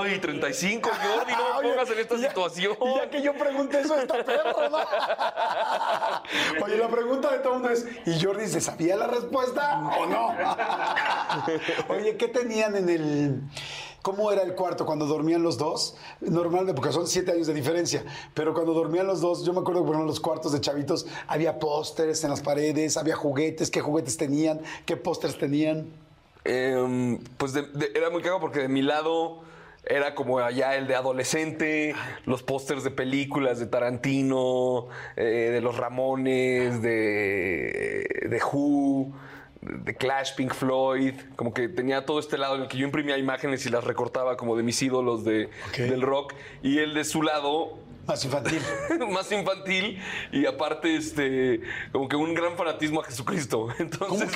[0.03, 1.32] ¡Ay, 35, Jordi!
[1.32, 2.76] No me pongas en esta situación.
[2.82, 4.76] Y ya que yo pregunté eso, está perro, ¿no?
[6.64, 10.05] Oye, la pregunta de todo el mundo es, ¿y Jordi se sabía la respuesta o
[10.07, 10.34] no?
[11.94, 13.40] Oye, ¿qué tenían en el...
[14.03, 15.96] ¿Cómo era el cuarto cuando dormían los dos?
[16.20, 19.80] Normalmente, porque son siete años de diferencia, pero cuando dormían los dos, yo me acuerdo
[19.82, 23.80] que ejemplo, en los cuartos de chavitos había pósters en las paredes, había juguetes, ¿qué
[23.80, 24.61] juguetes tenían?
[24.86, 25.86] ¿Qué pósters tenían?
[26.44, 29.40] Em, pues de- era muy cagado porque de mi lado
[29.84, 31.94] era como allá el de adolescente,
[32.26, 34.86] los pósters de películas de Tarantino,
[35.16, 39.12] eh, de los Ramones, de, de Who,
[39.62, 43.16] de Clash, Pink Floyd, como que tenía todo este lado en el que yo imprimía
[43.16, 47.22] imágenes y las recortaba como de mis ídolos de, del rock, y el de su
[47.22, 48.60] lado Más infantil.
[49.10, 50.02] más infantil
[50.32, 51.60] y aparte este
[51.92, 53.68] como que un gran fanatismo a Jesucristo.
[53.78, 54.28] Entonces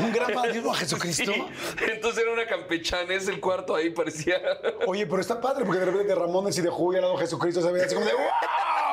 [0.00, 1.30] ¿Un gran fanatismo a Jesucristo?
[1.30, 1.44] Sí.
[1.92, 4.40] Entonces era una campechanés el cuarto ahí parecía
[4.86, 7.62] Oye, pero está padre porque de repente de Ramones y de y al lado Jesucristo
[7.62, 8.22] se veía así como de ¡wow!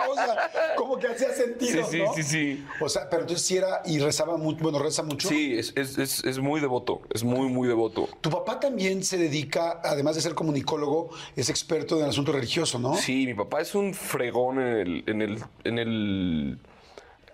[0.10, 0.36] O sea,
[0.76, 2.14] como que hacía sentido, Sí, sí, ¿no?
[2.14, 2.66] sí, sí.
[2.82, 5.28] O sea, pero entonces sí era y rezaba mucho, bueno, reza mucho.
[5.28, 8.08] Sí, es, es, es, es muy devoto, es muy muy devoto.
[8.22, 12.80] Tu papá también se dedica, además de ser comunicólogo, es experto en el asunto religioso,
[12.80, 12.96] ¿no?
[12.96, 16.60] Sí, mi papá es un fregón en el en el en el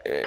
[0.05, 0.25] eh,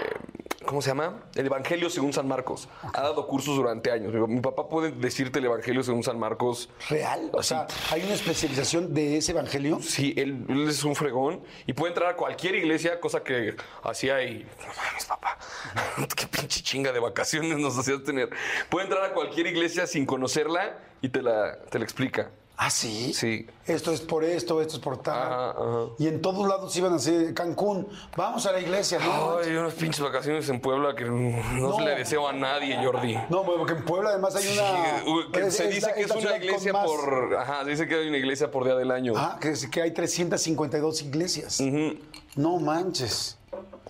[0.66, 1.22] ¿Cómo se llama?
[1.35, 2.68] El Evangelio según San Marcos.
[2.93, 4.12] Ha dado cursos durante años.
[4.29, 7.31] Mi, papá puede decirte el Evangelio según San Marcos ¿Real?
[7.33, 7.51] O Así.
[7.51, 9.79] sea, ¿hay una especialización de ese evangelio?
[9.81, 13.55] Sí, él, él es un fregón y puede entrar a cualquier iglesia, cosa que
[13.85, 14.45] hacía y.
[14.45, 15.39] No mames, papá.
[16.16, 18.31] Qué pinche chinga de vacaciones nos hacías tener.
[18.68, 22.31] Puede entrar a cualquier iglesia sin conocerla y te la, te la explica.
[22.59, 23.12] ¿Ah, sí?
[23.12, 23.46] Sí.
[23.66, 25.14] Esto es por esto, esto es por tal.
[25.20, 25.80] Ajá, ajá.
[25.98, 27.86] Y en todos lados iban así, Cancún,
[28.16, 29.38] vamos a la iglesia, ¿no?
[29.38, 31.14] Ay, unas pinches vacaciones en Puebla que no,
[31.52, 31.76] No.
[31.76, 33.14] se le deseo a nadie, Jordi.
[33.28, 35.00] No, porque en Puebla además hay una...
[35.34, 37.36] Sí, es- se dice que es una iglesia más- por.
[37.36, 39.12] Ajá, dice que hay una iglesia por día del año.
[39.16, 41.61] Ah, que, que hay 352 iglesias.
[41.61, 41.98] Ujú.
[42.36, 43.36] No manches.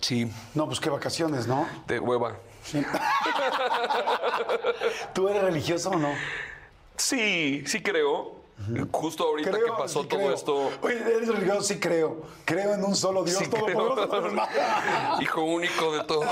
[0.01, 1.67] Sí, No, pues qué vacaciones, ¿no?
[1.87, 2.35] de hueva.
[5.13, 6.09] ¿Tú eres religioso o no?
[6.97, 8.36] Sí, sí creo.
[8.91, 10.33] Justo ahorita Creo, que pasó sí todo creo.
[10.33, 10.71] esto.
[10.81, 12.23] Oye, eres religioso, sí creo.
[12.43, 14.09] Creo en un solo Dios Sí, todopoderoso.
[15.21, 16.23] Hijo único de todo.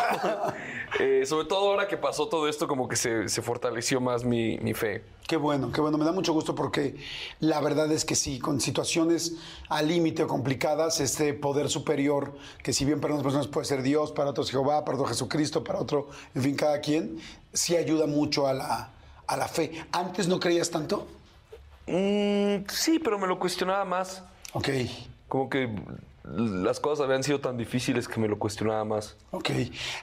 [1.00, 4.58] Eh, sobre todo ahora que pasó todo esto, como que se, se fortaleció más mi,
[4.58, 5.04] mi fe.
[5.28, 5.98] Qué bueno, qué bueno.
[5.98, 6.98] Me da mucho gusto porque
[7.40, 9.36] la verdad es que sí, con situaciones
[9.70, 13.82] al límite o complicadas, este poder superior, que si bien para unas personas puede ser
[13.82, 17.20] Dios, para otros Jehová, para otro Jesucristo, para otro, en fin, cada quien,
[17.54, 18.92] sí ayuda mucho a la,
[19.28, 19.72] a la fe.
[19.92, 21.08] ¿Antes no creías tanto?
[21.88, 24.24] Mm, sí, pero me lo cuestionaba más.
[24.54, 24.70] Ok,
[25.28, 25.70] Como que
[26.28, 29.16] las cosas habían sido tan difíciles que me lo cuestionaba más.
[29.32, 29.50] ok.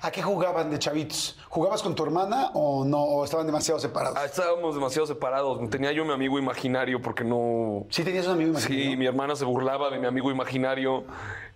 [0.03, 1.39] ¿A qué jugaban de chavitos?
[1.49, 3.03] ¿Jugabas con tu hermana o no?
[3.03, 4.17] ¿O estaban demasiado separados?
[4.17, 5.69] Ah, estábamos demasiado separados.
[5.71, 7.87] Tenía yo mi amigo imaginario porque no.
[7.91, 8.91] Sí, tenías un amigo imaginario.
[8.91, 11.05] Sí, mi hermana se burlaba de mi amigo imaginario.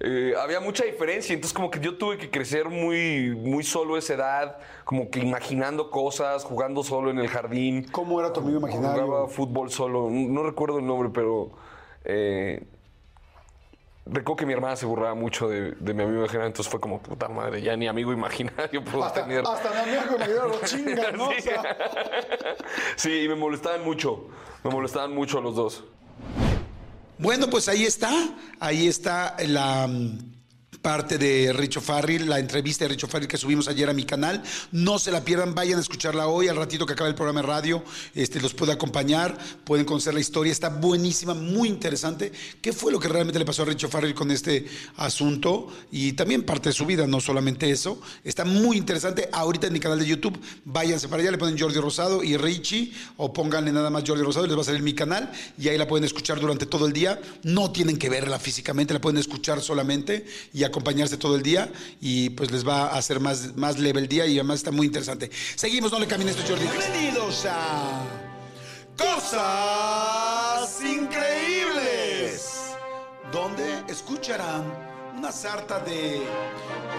[0.01, 3.99] Eh, había mucha diferencia, entonces como que yo tuve que crecer muy, muy solo a
[3.99, 7.87] esa edad, como que imaginando cosas, jugando solo en el jardín.
[7.93, 9.05] ¿Cómo era tu amigo imaginario?
[9.05, 11.53] Jugaba fútbol solo, no, no recuerdo el nombre, pero
[12.05, 12.67] eh,
[14.07, 17.01] recuerdo que mi hermana se burlaba mucho de, de mi amigo imaginario, entonces fue como,
[17.03, 19.45] puta madre, ya ni amigo imaginario puedo Hasta, tener.
[19.47, 21.29] hasta mi amigo imaginario lo chingan, ¿no?
[21.29, 21.41] O Sí.
[21.43, 21.63] sea,
[22.97, 24.29] Sí, y me molestaban mucho,
[24.65, 25.85] me molestaban mucho los dos.
[27.19, 28.11] Bueno, pues ahí está,
[28.61, 30.36] ahí está la mm,
[30.81, 34.43] parte de Richo Farrell, la entrevista de Richo Farrell que subimos ayer a mi canal.
[34.73, 37.47] No se la pierdan, vayan a escucharla hoy, al ratito que acabe el programa de
[37.47, 42.33] radio, este, los puede acompañar, pueden conocer la historia, está buenísima, muy interesante.
[42.61, 44.67] ¿Qué fue lo que realmente le pasó a Richo Farrell con este
[44.97, 45.69] asunto?
[45.91, 48.01] Y también parte de su vida, no solamente eso.
[48.25, 49.29] Está muy interesante.
[49.33, 52.93] Ahorita en mi canal de YouTube, váyanse para allá, le ponen Jordi Rosado y Richie,
[53.17, 55.79] o pónganle nada más Jordi Rosado y les va a salir mi canal, y ahí
[55.79, 57.21] la pueden escuchar durante todo el día.
[57.43, 62.31] No tienen que verla físicamente, la pueden escuchar solamente y acompañarse todo el día, y
[62.31, 65.31] pues les va a hacer más, más leve el día, y además está muy interesante.
[65.55, 66.67] Seguimos, no le cambien esto, Jordi.
[66.67, 68.05] Bienvenidos a
[68.97, 72.53] Cosas Increíbles,
[73.33, 74.65] donde escucharán
[75.17, 76.23] una sarta de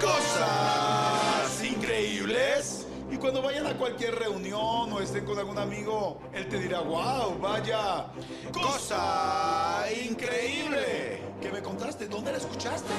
[0.01, 2.85] cosas increíbles.
[3.09, 7.39] Y cuando vayan a cualquier reunión o estén con algún amigo, él te dirá, wow,
[7.39, 8.07] vaya,
[8.51, 11.21] cosa increíble.
[11.41, 12.07] ¿Qué me contaste?
[12.07, 12.89] ¿Dónde la escuchaste?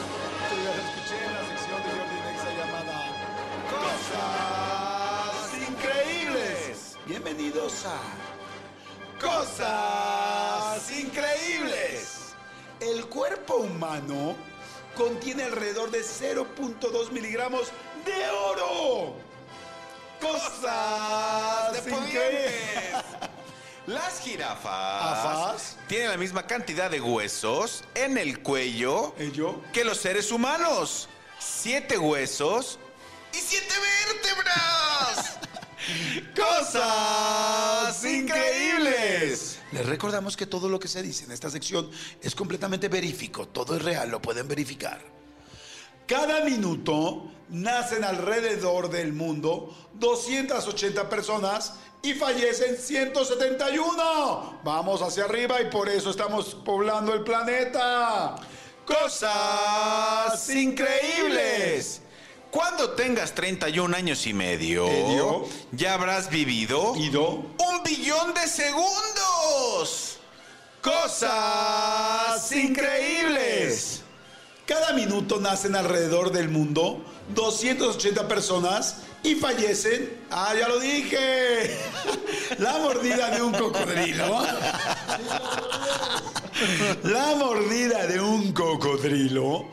[0.51, 2.97] Yo la escuché en la sección de Jordi Nexa llamada
[5.41, 6.97] Cosas Increíbles.
[7.05, 8.01] Bienvenidos a
[9.21, 12.35] Cosas Increíbles.
[12.79, 14.37] El cuerpo humano
[14.97, 17.73] contiene alrededor de 0.2 miligramos
[18.05, 19.15] de oro.
[20.21, 22.55] Cosas increíbles.
[23.89, 25.77] Las jirafas ¿Afas?
[25.87, 29.63] tienen la misma cantidad de huesos en el cuello ¿Ello?
[29.73, 31.09] que los seres humanos.
[31.39, 32.79] Siete huesos
[33.33, 33.75] y siete
[34.13, 35.39] vértebras.
[36.37, 39.59] Cosas increíbles.
[39.73, 43.75] Les recordamos que todo lo que se dice en esta sección es completamente verífico, todo
[43.75, 45.01] es real, lo pueden verificar.
[46.09, 54.61] Cada minuto nacen alrededor del mundo 280 personas y fallecen 171.
[54.65, 58.37] Vamos hacia arriba y por eso estamos poblando el planeta.
[58.87, 62.01] Cosas increíbles.
[62.51, 65.45] Cuando tengas 31 años y medio, Medio.
[65.73, 67.33] ya habrás vivido Ido.
[67.33, 70.19] un billón de segundos.
[70.81, 74.05] Cosas increíbles.
[74.69, 77.03] Cada minuto nacen alrededor del mundo
[77.35, 80.27] 280 personas y fallecen.
[80.31, 81.75] Ah, ya lo dije.
[82.59, 84.27] La mordida de un cocodrilo.
[87.03, 89.65] La mordida de un cocodrilo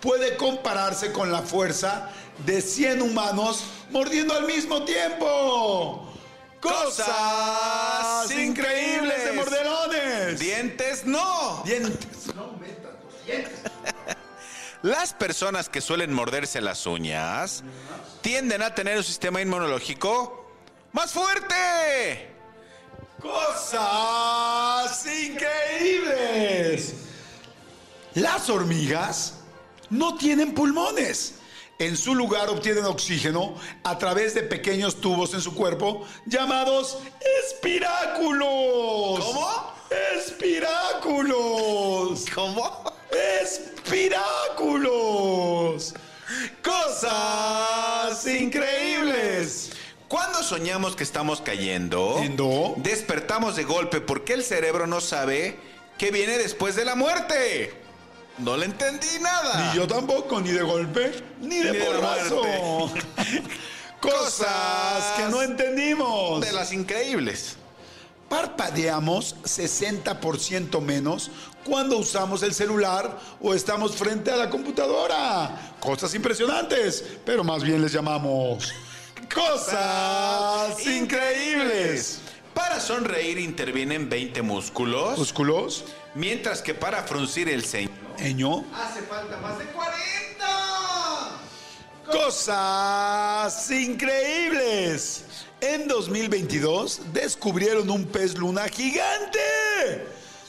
[0.00, 2.10] puede compararse con la fuerza
[2.44, 6.12] de 100 humanos mordiendo al mismo tiempo.
[6.60, 10.38] Cosas increíbles de mordelones.
[10.38, 11.62] Dientes no.
[11.64, 12.06] Dientes.
[14.82, 17.62] Las personas que suelen morderse las uñas
[18.20, 20.44] tienden a tener un sistema inmunológico
[20.90, 22.32] más fuerte.
[23.20, 26.94] Cosas increíbles.
[28.14, 29.34] Las hormigas
[29.88, 31.36] no tienen pulmones.
[31.78, 33.54] En su lugar obtienen oxígeno
[33.84, 36.98] a través de pequeños tubos en su cuerpo llamados
[37.44, 39.24] espiráculos.
[39.24, 39.72] ¿Cómo?
[40.16, 42.24] Espiráculos.
[42.34, 42.91] ¿Cómo?
[43.42, 45.94] Espiráculos.
[46.62, 49.70] Cosas increíbles.
[50.08, 52.74] Cuando soñamos que estamos cayendo, Yendo.
[52.78, 55.56] despertamos de golpe porque el cerebro no sabe
[55.98, 57.72] qué viene después de la muerte.
[58.38, 59.72] No le entendí nada.
[59.72, 62.42] Ni yo tampoco, ni de golpe, ni de Ni de porrazo.
[64.00, 66.40] Cosas que no entendimos.
[66.40, 67.56] De las increíbles.
[68.28, 71.30] Parpadeamos 60% menos
[71.64, 75.74] cuando usamos el celular o estamos frente a la computadora.
[75.80, 78.72] Cosas impresionantes, pero más bien les llamamos
[79.32, 82.20] cosas increíbles.
[82.54, 85.84] Para sonreír intervienen 20 músculos, Músculos,
[86.14, 89.92] mientras que para fruncir el ceño eño, hace falta más de 40.
[92.10, 95.24] Cosas increíbles.
[95.60, 99.38] En 2022 descubrieron un pez luna gigante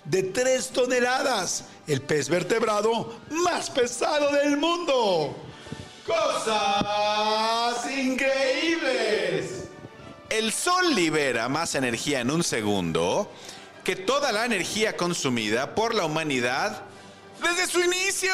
[0.05, 5.35] de 3 toneladas, el pez vertebrado más pesado del mundo.
[6.05, 9.65] Cosas increíbles.
[10.29, 13.31] El sol libera más energía en un segundo
[13.83, 16.83] que toda la energía consumida por la humanidad
[17.41, 18.33] desde su inicio.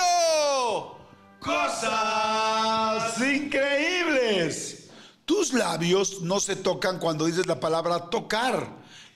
[1.39, 4.89] Cosas increíbles.
[5.25, 8.67] Tus labios no se tocan cuando dices la palabra tocar,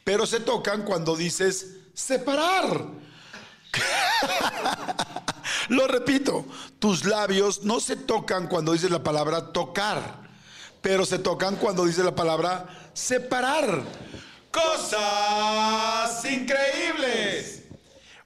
[0.03, 2.85] pero se tocan cuando dices separar.
[5.69, 6.45] Lo repito,
[6.79, 10.19] tus labios no se tocan cuando dices la palabra tocar,
[10.81, 13.81] pero se tocan cuando dices la palabra separar.
[14.51, 17.63] Cosas increíbles.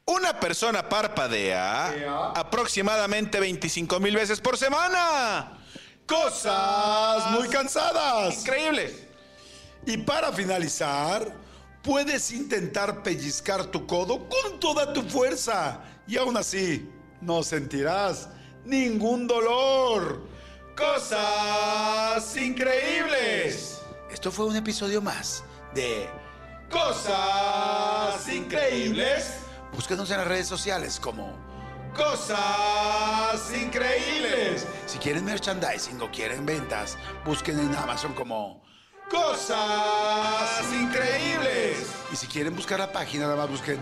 [0.06, 5.60] Una persona parpadea aproximadamente 25 mil veces por semana.
[6.06, 8.39] Cosas muy cansadas.
[8.39, 9.03] Increíbles.
[9.85, 11.34] Y para finalizar,
[11.88, 16.91] puedes intentar pellizcar tu codo con toda tu fuerza y aún así
[17.22, 18.27] no sentirás
[18.65, 20.27] ningún dolor.
[20.76, 23.81] Cosas increíbles.
[24.11, 26.09] Esto fue un episodio más de
[26.69, 29.38] Cosas increíbles.
[29.72, 31.31] Búsquenos en las redes sociales como
[31.95, 34.68] Cosas increíbles.
[34.88, 38.66] Si quieren merchandising o quieren ventas, busquen en Amazon como
[39.09, 41.88] Cosas increíbles.
[42.11, 43.79] Y si quieren buscar la página, nada más busquen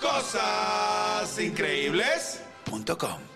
[0.00, 2.84] cosasincreíbles.com.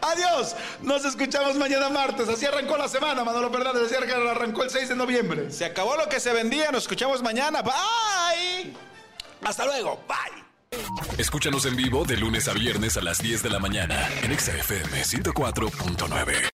[0.00, 2.28] Adiós, nos escuchamos mañana martes.
[2.28, 3.82] Así arrancó la semana, Manolo Fernández.
[3.86, 5.50] Así arrancó el 6 de noviembre.
[5.50, 6.70] Se acabó lo que se vendía.
[6.70, 7.62] Nos escuchamos mañana.
[7.62, 8.72] Bye.
[9.44, 10.00] Hasta luego.
[10.08, 10.44] Bye.
[11.18, 15.02] Escúchanos en vivo de lunes a viernes a las 10 de la mañana en XFM
[15.02, 16.57] 104.9.